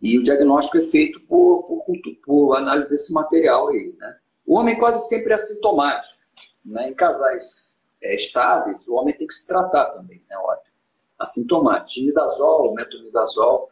[0.00, 1.84] E o diagnóstico é feito por, por,
[2.24, 4.18] por análise desse material aí, né?
[4.44, 6.22] O homem quase sempre é assintomático.
[6.64, 6.90] Né?
[6.90, 10.36] Em casais é, estáveis, o homem tem que se tratar também, né?
[10.36, 10.72] óbvio.
[11.18, 12.00] Assintomático.
[12.00, 13.70] Imidazol, metronidazol.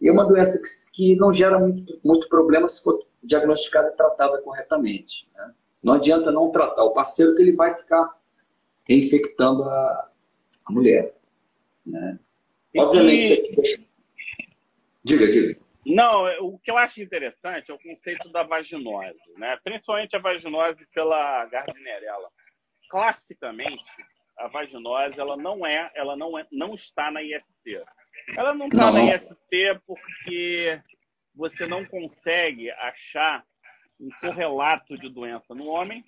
[0.00, 3.96] E é uma doença que, que não gera muito, muito problema se for diagnosticada e
[3.96, 5.30] tratada corretamente.
[5.34, 5.54] Né?
[5.82, 8.16] Não adianta não tratar o parceiro que ele vai ficar
[8.88, 10.10] infectando a,
[10.66, 11.14] a mulher.
[11.86, 12.18] Né?
[12.76, 13.86] Obviamente, você...
[15.04, 15.60] Diga, diga.
[15.84, 19.58] Não, o que eu acho interessante é o conceito da vaginose, né?
[19.64, 22.30] principalmente a vaginose pela Gardnerella.
[22.88, 23.90] Classicamente,
[24.38, 27.82] a vaginose ela não é, ela não é, não está na IST.
[28.36, 30.80] Ela não está na IST porque
[31.34, 33.44] você não consegue achar
[34.00, 36.04] um correlato de doença no homem,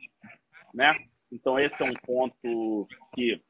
[0.73, 0.95] né?
[1.31, 3.41] Então esse é um ponto que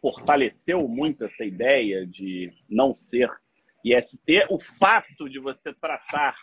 [0.00, 3.30] fortaleceu muito essa ideia de não ser
[3.84, 6.36] IST, o fato de você tratar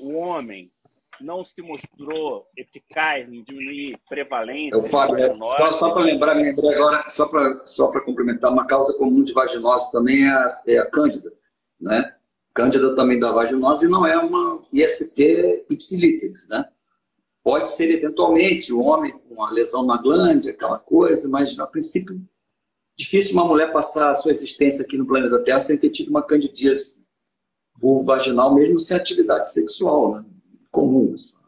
[0.00, 0.66] o homem
[1.20, 4.76] não se mostrou eficaz em diminuir prevalência.
[4.76, 8.66] Eu falo, é, só, só para lembrar, me lembrei agora, só para só complementar, uma
[8.66, 11.32] causa comum de vaginose também é a, é a cândida,
[11.80, 12.14] né?
[12.58, 16.68] Cândida também da vaginose e não é uma IST ipsilítex, né?
[17.40, 22.20] Pode ser eventualmente o homem com uma lesão na glande, aquela coisa, mas a princípio
[22.96, 26.20] Difícil uma mulher passar a sua existência aqui no planeta Terra sem ter tido uma
[26.20, 27.00] candidíase
[27.80, 30.24] vulvovaginal, mesmo sem atividade sexual, né?
[30.72, 31.40] Comum isso.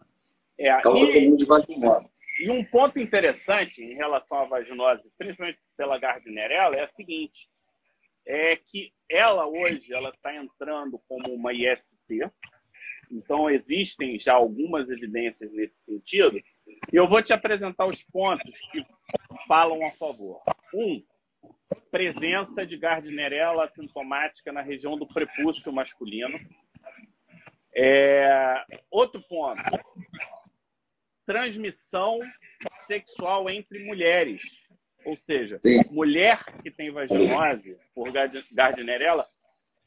[0.57, 2.07] É, Causa e, comum de vaginose.
[2.39, 7.49] E um ponto interessante em relação à vaginose, principalmente pela Gardnerella, é o seguinte,
[8.25, 12.31] é que ela hoje ela está entrando como uma IST,
[13.11, 18.85] então existem já algumas evidências nesse sentido, e eu vou te apresentar os pontos que
[19.49, 20.41] falam a favor.
[20.73, 21.03] Um,
[21.91, 26.39] presença de Gardnerella assintomática na região do prepúcio masculino.
[27.75, 29.63] É, outro ponto,
[31.27, 32.19] transmissão
[32.87, 34.43] sexual entre mulheres.
[35.05, 35.83] Ou seja, Sim.
[35.91, 38.13] mulher que tem vaginose por
[38.55, 39.27] Gardnerella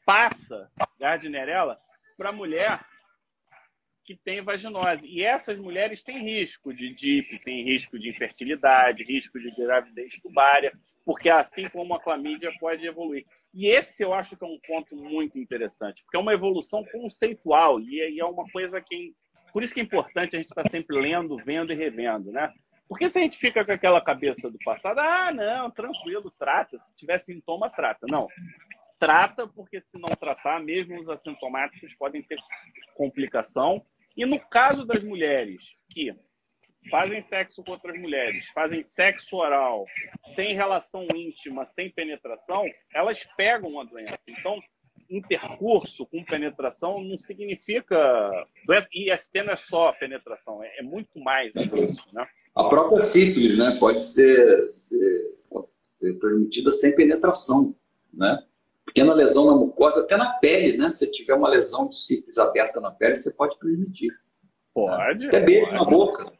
[0.04, 1.78] passa Gardnerella
[2.16, 2.84] para mulher
[4.04, 5.06] que tem vaginose.
[5.06, 10.72] E essas mulheres têm risco de DIP, têm risco de infertilidade, risco de gravidez tubária,
[11.04, 13.24] porque assim como a clamídia pode evoluir.
[13.52, 17.80] E esse eu acho que é um ponto muito interessante, porque é uma evolução conceitual
[17.80, 19.14] e é uma coisa que.
[19.52, 22.52] Por isso que é importante a gente estar sempre lendo, vendo e revendo, né?
[22.94, 26.94] Porque se a gente fica com aquela cabeça do passado, ah, não, tranquilo, trata, se
[26.94, 28.06] tiver sintoma, trata.
[28.08, 28.28] Não.
[29.00, 32.38] trata, porque se não tratar, mesmo os assintomáticos podem ter
[32.94, 33.84] complicação.
[34.16, 36.14] E no caso das mulheres que
[36.88, 39.86] fazem sexo com outras mulheres, fazem sexo oral,
[40.36, 42.64] têm relação íntima sem penetração,
[42.94, 44.16] elas pegam a doença.
[44.28, 44.62] Então,
[45.10, 47.96] intercurso com penetração não significa.
[48.92, 52.26] IST não é só penetração, é, é muito mais do isso, né?
[52.54, 53.76] A própria sífilis, né?
[53.80, 55.34] Pode ser, ser,
[55.82, 57.74] ser transmitida sem penetração,
[58.12, 58.42] né?
[58.86, 60.88] Pequena lesão na mucosa, até na pele, né?
[60.88, 64.12] Se tiver uma lesão de sífilis aberta na pele, você pode transmitir.
[64.72, 65.26] Pode.
[65.26, 65.76] Até beijo pode.
[65.76, 66.32] na boca.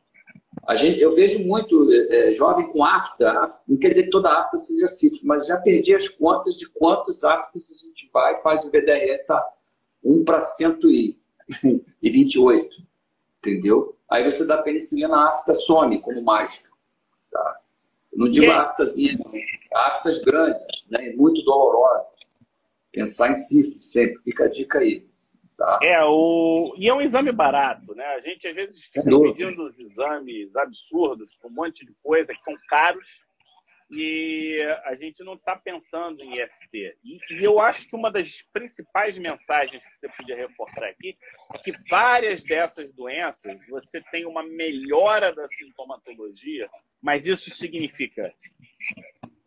[0.66, 4.32] A gente, eu vejo muito é, é, jovem com afta, não quer dizer que toda
[4.32, 8.42] afta seja sífilis, mas já perdi as contas de quantos aftas a gente vai e
[8.42, 9.46] faz o VDR, tá
[10.02, 12.82] 1 para 128,
[13.38, 13.94] entendeu?
[14.10, 16.70] Aí você dá penicilina, a afta some como mágica,
[17.30, 17.60] tá?
[18.14, 19.32] não digo aftazinha, não.
[19.74, 22.14] aftas grandes, né, muito dolorosas.
[22.92, 25.04] Pensar em sífilis sempre, fica a dica aí.
[25.56, 25.78] Tá.
[25.82, 26.74] É, o...
[26.76, 28.04] e é um exame barato, né?
[28.06, 32.54] A gente às vezes fica pedindo os exames absurdos, um monte de coisa que são
[32.68, 33.06] caros,
[33.90, 36.96] e a gente não está pensando em IST.
[37.04, 41.16] E, e, eu acho que uma das principais mensagens que você podia reportar aqui
[41.52, 46.68] é que várias dessas doenças você tem uma melhora da sintomatologia,
[47.00, 48.34] mas isso significa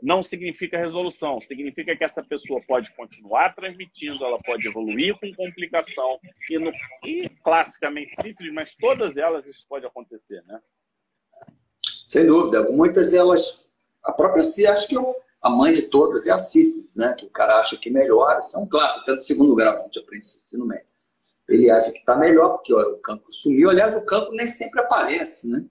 [0.01, 6.19] não significa resolução, significa que essa pessoa pode continuar transmitindo, ela pode evoluir com complicação,
[6.49, 6.71] e, no,
[7.05, 10.59] e classicamente sífilis, mas todas elas isso pode acontecer, né?
[12.05, 12.69] Sem dúvida.
[12.71, 13.69] Muitas elas,
[14.03, 17.13] a própria si, acho que eu, a mãe de todas é a sífilis, né?
[17.13, 19.79] Que o cara acha que melhora, isso é um clássico, até do segundo grau a
[19.79, 20.85] gente aprende isso no médio.
[21.49, 23.69] Ele acha que está melhor, porque ó, o cancro sumiu.
[23.69, 25.65] Aliás, o cancro nem sempre aparece, né?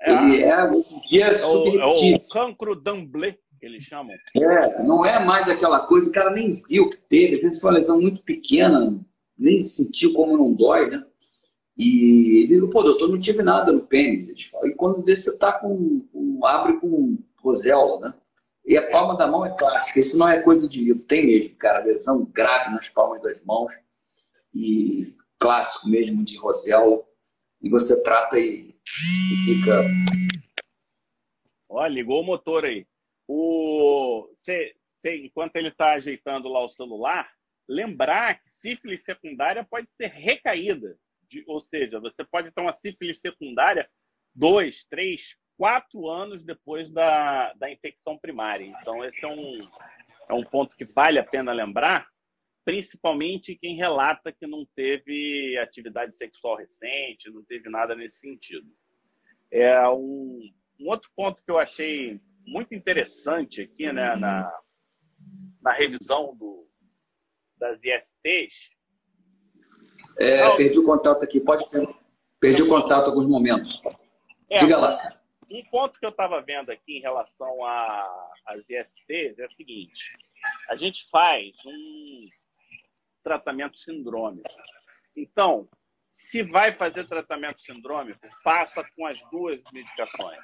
[0.00, 4.14] É, ele é, hoje em dia, é o, é o cancro d'Amblé que eles chamam.
[4.36, 7.70] É, não é mais aquela coisa, o cara nem viu que teve, às vezes foi
[7.70, 8.98] uma lesão muito pequena,
[9.36, 11.04] nem sentiu como não dói, né?
[11.76, 14.28] E ele falou, pô, doutor, não tive nada no pênis.
[14.28, 18.14] E quando vê, você tá com, com abre com rosela, né?
[18.66, 21.56] E a palma da mão é clássica, isso não é coisa de livro, tem mesmo,
[21.56, 23.72] cara, lesão grave nas palmas das mãos
[24.52, 27.02] e clássico mesmo de rosela.
[27.62, 29.82] E você trata e, e fica.
[31.68, 32.86] Ó, ligou o motor aí
[33.28, 37.30] o, cê, cê, enquanto ele está ajeitando lá o celular,
[37.68, 40.98] lembrar que sífilis secundária pode ser recaída.
[41.28, 43.88] De, ou seja, você pode ter uma sífilis secundária
[44.34, 48.64] dois, três, quatro anos depois da, da infecção primária.
[48.64, 49.68] Então, esse é um,
[50.30, 52.08] é um ponto que vale a pena lembrar,
[52.64, 58.70] principalmente quem relata que não teve atividade sexual recente, não teve nada nesse sentido.
[59.50, 60.40] É um,
[60.80, 64.50] um outro ponto que eu achei muito interessante aqui né, na,
[65.60, 66.66] na revisão do,
[67.56, 68.70] das ISTs.
[70.18, 71.64] É, Não, perdi o contato aqui, pode
[72.40, 73.80] perdi o contato alguns momentos.
[74.50, 74.98] É, Diga lá.
[75.50, 77.64] Um ponto que eu estava vendo aqui em relação
[78.46, 80.18] às ISTs é o seguinte:
[80.68, 82.28] a gente faz um
[83.22, 84.48] tratamento sindrômico.
[85.16, 85.68] Então,
[86.10, 90.38] se vai fazer tratamento sindrômico, faça com as duas medicações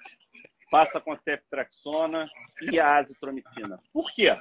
[0.74, 2.28] passa com a ceftraxona
[2.60, 3.78] e a azitromicina.
[3.92, 4.36] Por quê?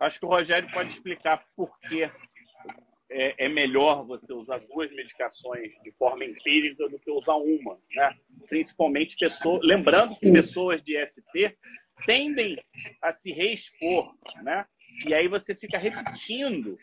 [0.00, 5.70] Acho que o Rogério pode explicar por que é, é, melhor você usar duas medicações
[5.84, 8.12] de forma empírica do que usar uma, né?
[8.48, 11.56] Principalmente pessoas, lembrando que pessoas de ST
[12.04, 12.60] tendem
[13.00, 14.12] a se reexpor,
[14.42, 14.66] né?
[15.06, 16.76] E aí você fica repetindo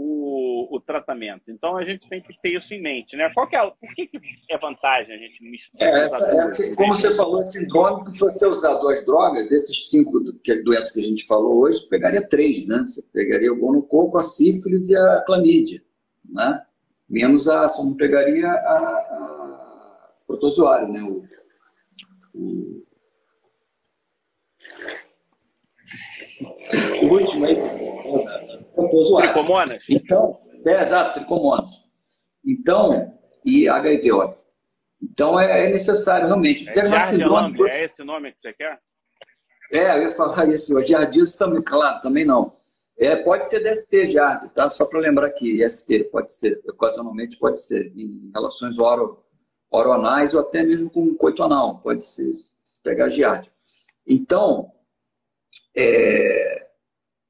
[0.00, 1.50] o, o tratamento.
[1.50, 3.32] Então a gente tem que ter isso em mente, né?
[3.34, 5.88] Qual que é, por que, que é vantagem a gente misturar?
[5.88, 10.32] É, é assim, como você falou, é sindrômico, se você usar duas drogas, desses cinco
[10.44, 12.78] que, doenças que a gente falou hoje, pegaria três, né?
[12.86, 15.82] Você pegaria o gonococo, a sífilis e a clamídia,
[16.24, 16.62] né?
[17.10, 21.02] Menos a, só não pegaria a, a protozoário, né?
[21.02, 21.24] O,
[22.34, 22.86] o...
[27.02, 27.56] o último aí,
[29.22, 29.84] Tricomonas?
[29.88, 31.72] Então, é, exato, tricomonas.
[32.44, 34.48] Então, e HIV, óbvio.
[35.02, 36.68] Então, é, é necessário realmente.
[36.68, 38.78] É, síndrome, é esse nome que você quer?
[39.72, 40.76] É, eu ia falar isso.
[40.76, 42.56] O Jardis também, claro, também não.
[42.98, 44.68] É, pode ser DST, Jard, tá?
[44.68, 49.24] Só para lembrar aqui, ST pode ser, ocasionalmente pode ser, em relações oro,
[49.70, 53.52] oronais ou até mesmo com coito anal, pode ser, se pegar Giardia.
[54.04, 54.72] Então,
[55.76, 56.67] é,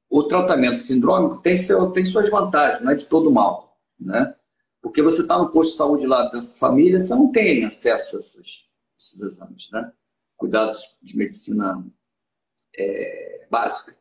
[0.09, 4.35] o tratamento sindrômico tem, seu, tem suas vantagens, não é de todo mal, né?
[4.81, 8.19] Porque você está no posto de saúde lá dessa família, você não tem acesso a
[8.19, 9.91] esses, esses exames, né?
[10.37, 11.85] Cuidados de medicina
[12.77, 13.97] é, básica.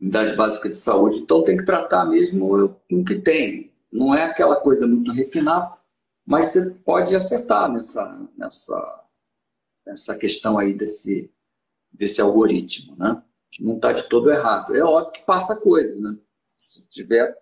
[0.00, 1.20] unidade básica de saúde.
[1.20, 3.72] Então tem que tratar mesmo o que tem.
[3.90, 5.78] Não é aquela coisa muito refinada,
[6.26, 9.04] mas você pode acertar nessa, nessa,
[9.86, 11.32] nessa questão aí desse,
[11.92, 13.22] desse algoritmo, né?
[13.60, 14.74] Não está de todo errado.
[14.76, 16.18] É óbvio que passa coisa, né?
[16.56, 17.36] Se tiver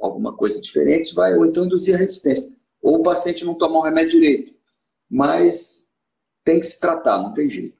[0.00, 2.56] alguma coisa diferente, vai ou então induzir a resistência.
[2.80, 4.54] Ou o paciente não tomar o remédio direito.
[5.10, 5.90] Mas
[6.44, 7.78] tem que se tratar, não tem jeito.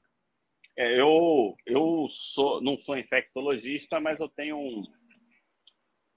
[0.77, 4.83] É, eu eu sou, não sou infectologista, mas eu tenho um,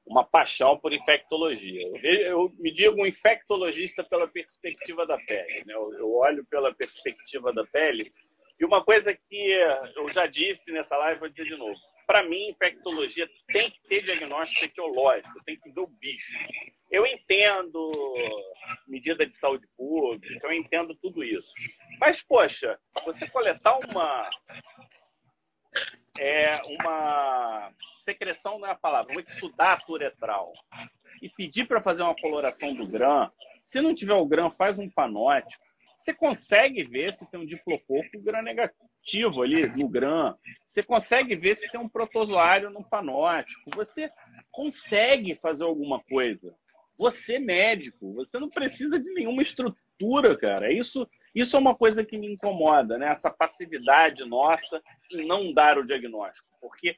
[0.05, 1.81] uma paixão por infectologia.
[2.03, 5.65] Eu, eu, me digo um infectologista pela perspectiva da pele.
[5.65, 5.73] Né?
[5.73, 8.11] Eu, eu, olho pela perspectiva da pele.
[8.61, 9.51] E uma coisa que
[9.95, 11.75] eu já disse nessa live, vou dizer de novo.
[12.05, 16.37] Para mim, infectologia tem que ter diagnóstico etiológico, tem que ver o bicho.
[16.91, 17.91] Eu entendo
[18.87, 21.51] medida de saúde pública, eu entendo tudo isso.
[21.99, 24.29] Mas, poxa, você coletar uma.
[26.19, 30.53] É, uma secreção não é a palavra, um exudato uretral
[31.19, 33.31] e pedir para fazer uma coloração do grã,
[33.63, 35.63] se não tiver o grã, faz um panótico.
[36.01, 40.33] Você consegue ver se tem um diplococo grã negativo ali no grã.
[40.67, 43.69] Você consegue ver se tem um protozoário no panótico.
[43.75, 44.11] Você
[44.49, 46.55] consegue fazer alguma coisa.
[46.97, 50.73] Você, médico, você não precisa de nenhuma estrutura, cara.
[50.73, 53.09] Isso, isso é uma coisa que me incomoda, né?
[53.11, 54.81] Essa passividade nossa
[55.11, 56.49] em não dar o diagnóstico.
[56.59, 56.97] Porque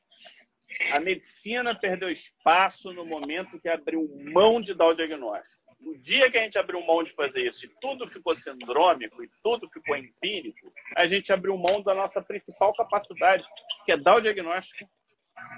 [0.94, 5.63] a medicina perdeu espaço no momento que abriu mão de dar o diagnóstico.
[5.84, 9.30] No dia que a gente abriu mão de fazer isso e tudo ficou sindrômico e
[9.44, 13.46] tudo ficou empírico, a gente abriu mão da nossa principal capacidade,
[13.86, 14.90] que é dar o diagnóstico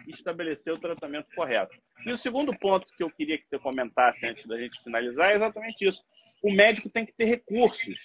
[0.07, 1.75] estabelecer o tratamento correto.
[2.05, 5.35] E o segundo ponto que eu queria que você comentasse antes da gente finalizar é
[5.35, 6.03] exatamente isso.
[6.41, 7.99] O médico tem que ter recursos,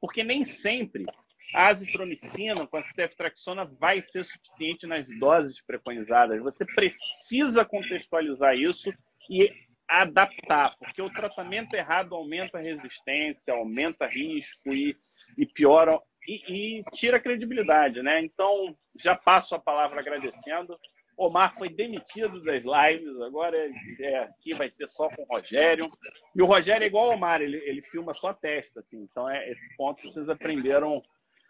[0.00, 1.04] porque nem sempre
[1.54, 6.42] a azitromicina com a ceftraxona vai ser suficiente nas doses preconizadas.
[6.42, 8.92] Você precisa contextualizar isso
[9.30, 9.52] e
[9.88, 14.96] adaptar, porque o tratamento errado aumenta a resistência, aumenta risco e,
[15.38, 18.20] e piora e, e tira a credibilidade, né?
[18.20, 20.78] Então, já passo a palavra agradecendo.
[21.16, 23.56] Omar foi demitido das lives, agora
[24.00, 25.88] é, aqui vai ser só com o Rogério.
[26.34, 29.00] E o Rogério é igual ao Omar, ele, ele filma só testa, assim.
[29.00, 31.02] Então, é, esse ponto vocês aprenderam,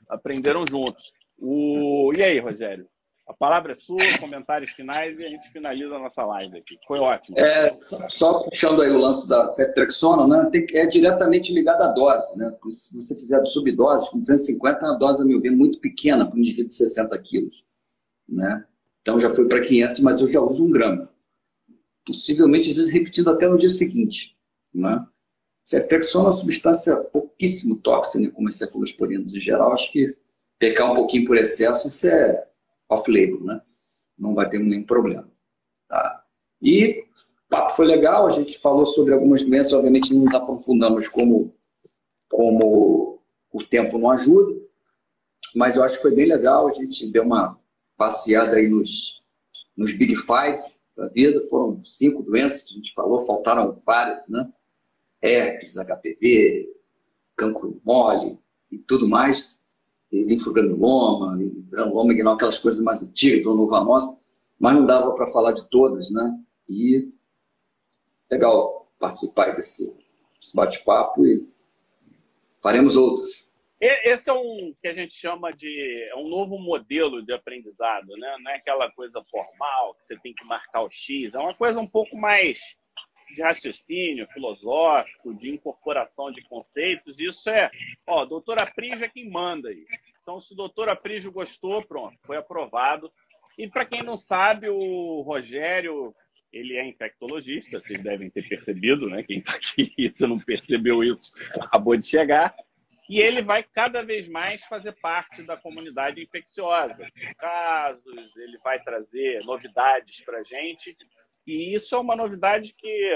[0.09, 1.12] aprenderam juntos.
[1.37, 2.12] O...
[2.16, 2.89] E aí, Rogério?
[3.26, 6.78] A palavra é sua, comentários finais e a gente finaliza a nossa live aqui.
[6.86, 7.36] Foi ótimo.
[7.36, 7.76] É,
[8.08, 12.38] só puxando aí o lance da ceftrexona, né, tem, é diretamente ligado à dose.
[12.38, 12.54] Né?
[12.70, 16.36] Se você fizer subdose, com 250 é uma dose, a meu ver, muito pequena para
[16.36, 17.66] um indivíduo de 60 quilos.
[18.28, 18.64] Né?
[19.02, 21.10] Então já foi para 500, mas eu já uso um grama.
[22.06, 24.38] Possivelmente, às vezes, repetindo até no dia seguinte.
[24.72, 25.04] Né?
[25.64, 29.72] Ceftrexona é uma substância pouquíssimo tóxica, né, como as cefalosporinas em geral.
[29.72, 30.16] Acho que
[30.60, 32.46] pecar um pouquinho por excesso, isso é
[32.89, 33.61] off-label, né?
[34.18, 35.28] Não vai ter nenhum problema.
[35.89, 36.24] Tá?
[36.61, 37.05] E
[37.47, 41.55] o papo foi legal, a gente falou sobre algumas doenças, obviamente não nos aprofundamos como,
[42.28, 43.20] como
[43.53, 44.61] o tempo não ajuda,
[45.55, 47.59] mas eu acho que foi bem legal, a gente deu uma
[47.97, 49.22] passeada aí nos,
[49.76, 50.61] nos Big Five
[50.97, 54.51] da vida, foram cinco doenças que a gente falou, faltaram várias, né?
[55.22, 56.68] Herpes, HPV,
[57.37, 58.39] cancro mole
[58.70, 59.55] e tudo mais,
[60.12, 61.36] linfogranuloma,
[61.68, 64.20] granuloma inguinal, aquelas coisas mais antigas, do novanosa,
[64.59, 66.38] mas não dava para falar de todas, né?
[66.68, 67.11] E
[68.30, 69.96] legal participar desse,
[70.40, 71.46] desse bate-papo e
[72.62, 73.54] faremos outros.
[73.78, 78.36] Esse é um que a gente chama de é um novo modelo de aprendizado, né?
[78.40, 81.78] Não é aquela coisa formal que você tem que marcar o X, é uma coisa
[81.78, 82.59] um pouco mais
[83.34, 87.18] de raciocínio filosófico, de incorporação de conceitos.
[87.18, 87.70] Isso é,
[88.06, 89.84] ó, doutora Prígio é quem manda aí.
[90.22, 93.12] Então, se o doutor Aprígio gostou, pronto, foi aprovado.
[93.56, 96.14] E para quem não sabe, o Rogério,
[96.52, 99.22] ele é infectologista, vocês devem ter percebido, né?
[99.22, 102.54] Quem está aqui, se não percebeu isso, acabou de chegar.
[103.08, 107.08] E ele vai cada vez mais fazer parte da comunidade infecciosa.
[107.38, 110.96] Casos, ele vai trazer novidades para a gente.
[111.47, 113.12] E isso é uma novidade que,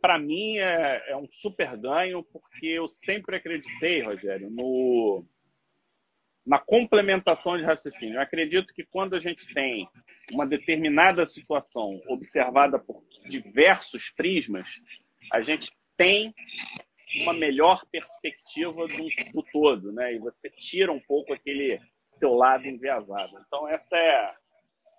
[0.00, 5.24] para mim, é, é, um super ganho, porque eu sempre acreditei, Rogério, no,
[6.46, 8.16] na complementação de raciocínio.
[8.16, 9.88] Eu acredito que quando a gente tem
[10.32, 14.68] uma determinada situação observada por diversos prismas,
[15.32, 16.34] a gente tem
[17.22, 20.14] uma melhor perspectiva do, do todo, né?
[20.14, 21.80] E você tira um pouco aquele
[22.20, 23.32] teu lado enviesado.
[23.46, 24.34] Então essa é,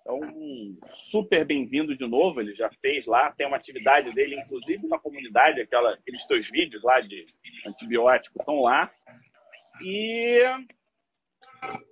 [0.08, 2.40] é um super bem-vindo de novo.
[2.40, 6.82] Ele já fez lá, tem uma atividade dele, inclusive na comunidade, aquela, aqueles teus vídeos
[6.82, 7.26] lá de
[7.66, 8.90] antibiótico estão lá.
[9.82, 10.42] E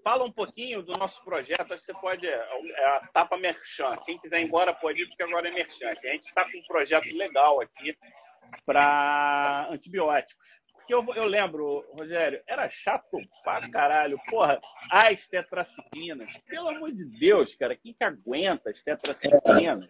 [0.02, 1.72] fala um pouquinho do nosso projeto.
[1.72, 2.26] Acho que você pode.
[2.26, 3.96] É a Tapa Merchan.
[4.06, 5.90] Quem quiser ir embora pode ir, porque agora é Merchan.
[5.90, 7.94] A gente está com um projeto legal aqui
[8.64, 10.65] para antibióticos.
[10.86, 14.20] Porque eu, eu lembro, Rogério, era chato pra caralho.
[14.30, 16.32] Porra, as tetraciclinas.
[16.48, 19.88] Pelo amor de Deus, cara, quem que aguenta as tetraciclinas?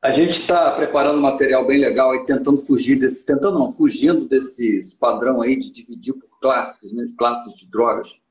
[0.00, 4.96] A gente está preparando material bem legal aí, tentando fugir desse, tentando não, fugindo desse
[5.00, 8.22] padrão aí de dividir por classes, né, classes de drogas,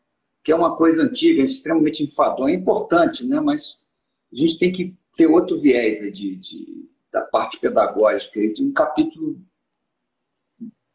[0.44, 3.90] que é uma coisa antiga, extremamente enfadonha, é importante, né, mas
[4.32, 8.72] a gente tem que ter outro viés aí de, de da parte pedagógica, de um
[8.72, 9.42] capítulo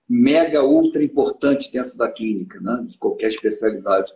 [0.08, 4.10] mega, ultra importante dentro da clínica, né, de qualquer especialidade,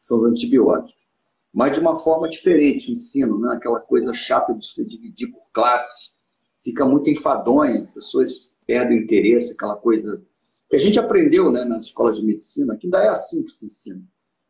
[0.00, 1.08] são os antibióticos
[1.52, 3.54] mas de uma forma diferente o ensino, né?
[3.56, 6.16] aquela coisa chata de se dividir por classes,
[6.62, 10.22] fica muito enfadonha, as pessoas perdem o interesse, aquela coisa
[10.68, 13.66] que a gente aprendeu né, nas escolas de medicina, que ainda é assim que se
[13.66, 14.02] ensina.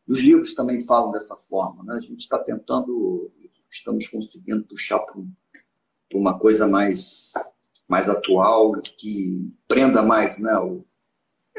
[0.07, 1.95] Os livros também falam dessa forma, né?
[1.95, 3.31] a gente está tentando,
[3.71, 5.21] estamos conseguindo puxar para
[6.15, 7.33] uma coisa mais,
[7.89, 10.85] mais atual, que prenda mais né, o,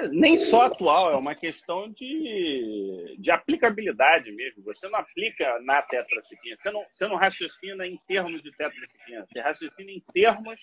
[0.08, 4.64] nem só atual, é uma questão de, de aplicabilidade mesmo.
[4.64, 9.42] Você não aplica na tetraciclina, você não, você não raciocina em termos de tetraciclina, você
[9.42, 10.58] raciocina em termos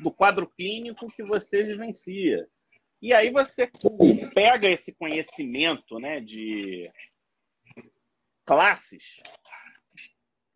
[0.00, 2.46] do quadro clínico que você vivencia.
[3.00, 3.70] E aí você
[4.34, 6.90] pega esse conhecimento né, de
[8.44, 9.20] classes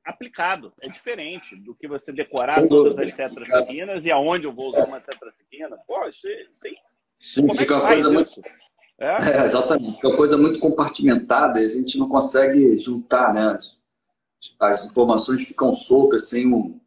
[0.08, 0.72] aplicado.
[0.80, 5.00] É diferente do que você decorar todas as tetraciclinas e aonde eu vou usar uma
[5.00, 5.76] tetraciclina.
[5.86, 6.76] Poxa, aí
[7.18, 8.42] Sim, Como fica é uma coisa muito.
[9.00, 9.40] É?
[9.40, 13.56] É, exatamente, fica uma coisa muito compartimentada e a gente não consegue juntar, né?
[13.58, 13.82] As,
[14.60, 16.80] as informações ficam soltas sem um,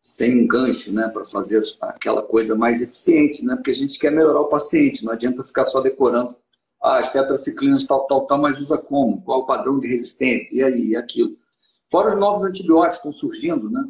[0.00, 1.08] sem um gancho, né?
[1.08, 3.56] Para fazer aquela coisa mais eficiente, né?
[3.56, 6.36] Porque a gente quer melhorar o paciente, não adianta ficar só decorando.
[6.82, 9.20] Ah, as tetraciclinas tal, tal, tal, mas usa como?
[9.22, 10.56] Qual o padrão de resistência?
[10.56, 11.36] E aí, e aquilo.
[11.90, 13.88] Fora os novos antibióticos estão surgindo, né?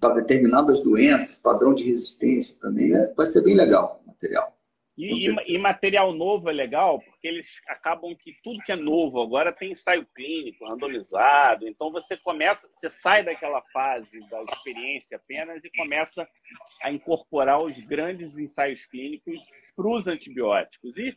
[0.00, 2.94] Para determinadas doenças, padrão de resistência também.
[2.94, 4.55] É, vai ser bem legal o material.
[4.98, 9.52] E, e, material novo é legal, porque eles acabam que tudo que é novo agora
[9.52, 11.68] tem ensaio clínico, randomizado.
[11.68, 16.26] Então você começa, você sai daquela fase da experiência apenas e começa
[16.82, 19.38] a incorporar os grandes ensaios clínicos
[19.76, 20.96] para os antibióticos.
[20.96, 21.14] E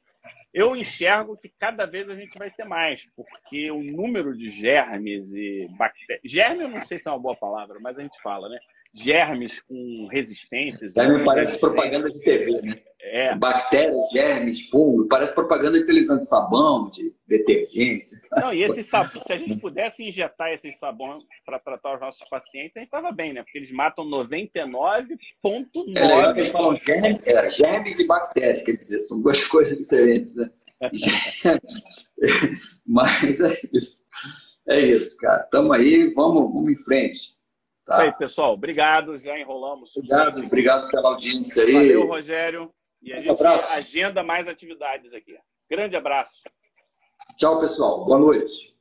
[0.54, 5.32] eu enxergo que cada vez a gente vai ter mais, porque o número de germes
[5.32, 6.22] e bactérias.
[6.26, 8.60] Germe eu não sei se é uma boa palavra, mas a gente fala, né?
[8.94, 10.94] Germes com resistências.
[10.94, 12.82] Germe parece propaganda de TV, né?
[13.02, 13.34] É.
[13.36, 18.08] Bactérias, germes, fungo, parece propaganda de televisão de sabão, de detergente.
[18.32, 22.28] Não, e esse sabão, se a gente pudesse injetar esse sabão para tratar os nossos
[22.30, 23.42] pacientes, a gente estava bem, né?
[23.42, 25.18] Porque eles matam 99,9%.
[25.96, 29.78] É legal que eles falam germes, é, germes e bactérias, quer dizer, são duas coisas
[29.78, 30.50] diferentes, né?
[32.86, 34.04] Mas é isso.
[34.68, 35.44] É isso, cara.
[35.52, 37.39] Tamo aí, vamos, vamos em frente.
[37.90, 37.96] Tá.
[37.96, 38.54] Isso aí, pessoal.
[38.54, 39.98] Obrigado, já enrolamos.
[39.98, 41.74] Obrigado, obrigado pela audiência aí.
[41.74, 42.72] Valeu, Rogério.
[43.02, 43.74] E a gente abraço.
[43.74, 45.36] agenda mais atividades aqui.
[45.68, 46.40] Grande abraço.
[47.36, 48.06] Tchau, pessoal.
[48.06, 48.79] Boa noite.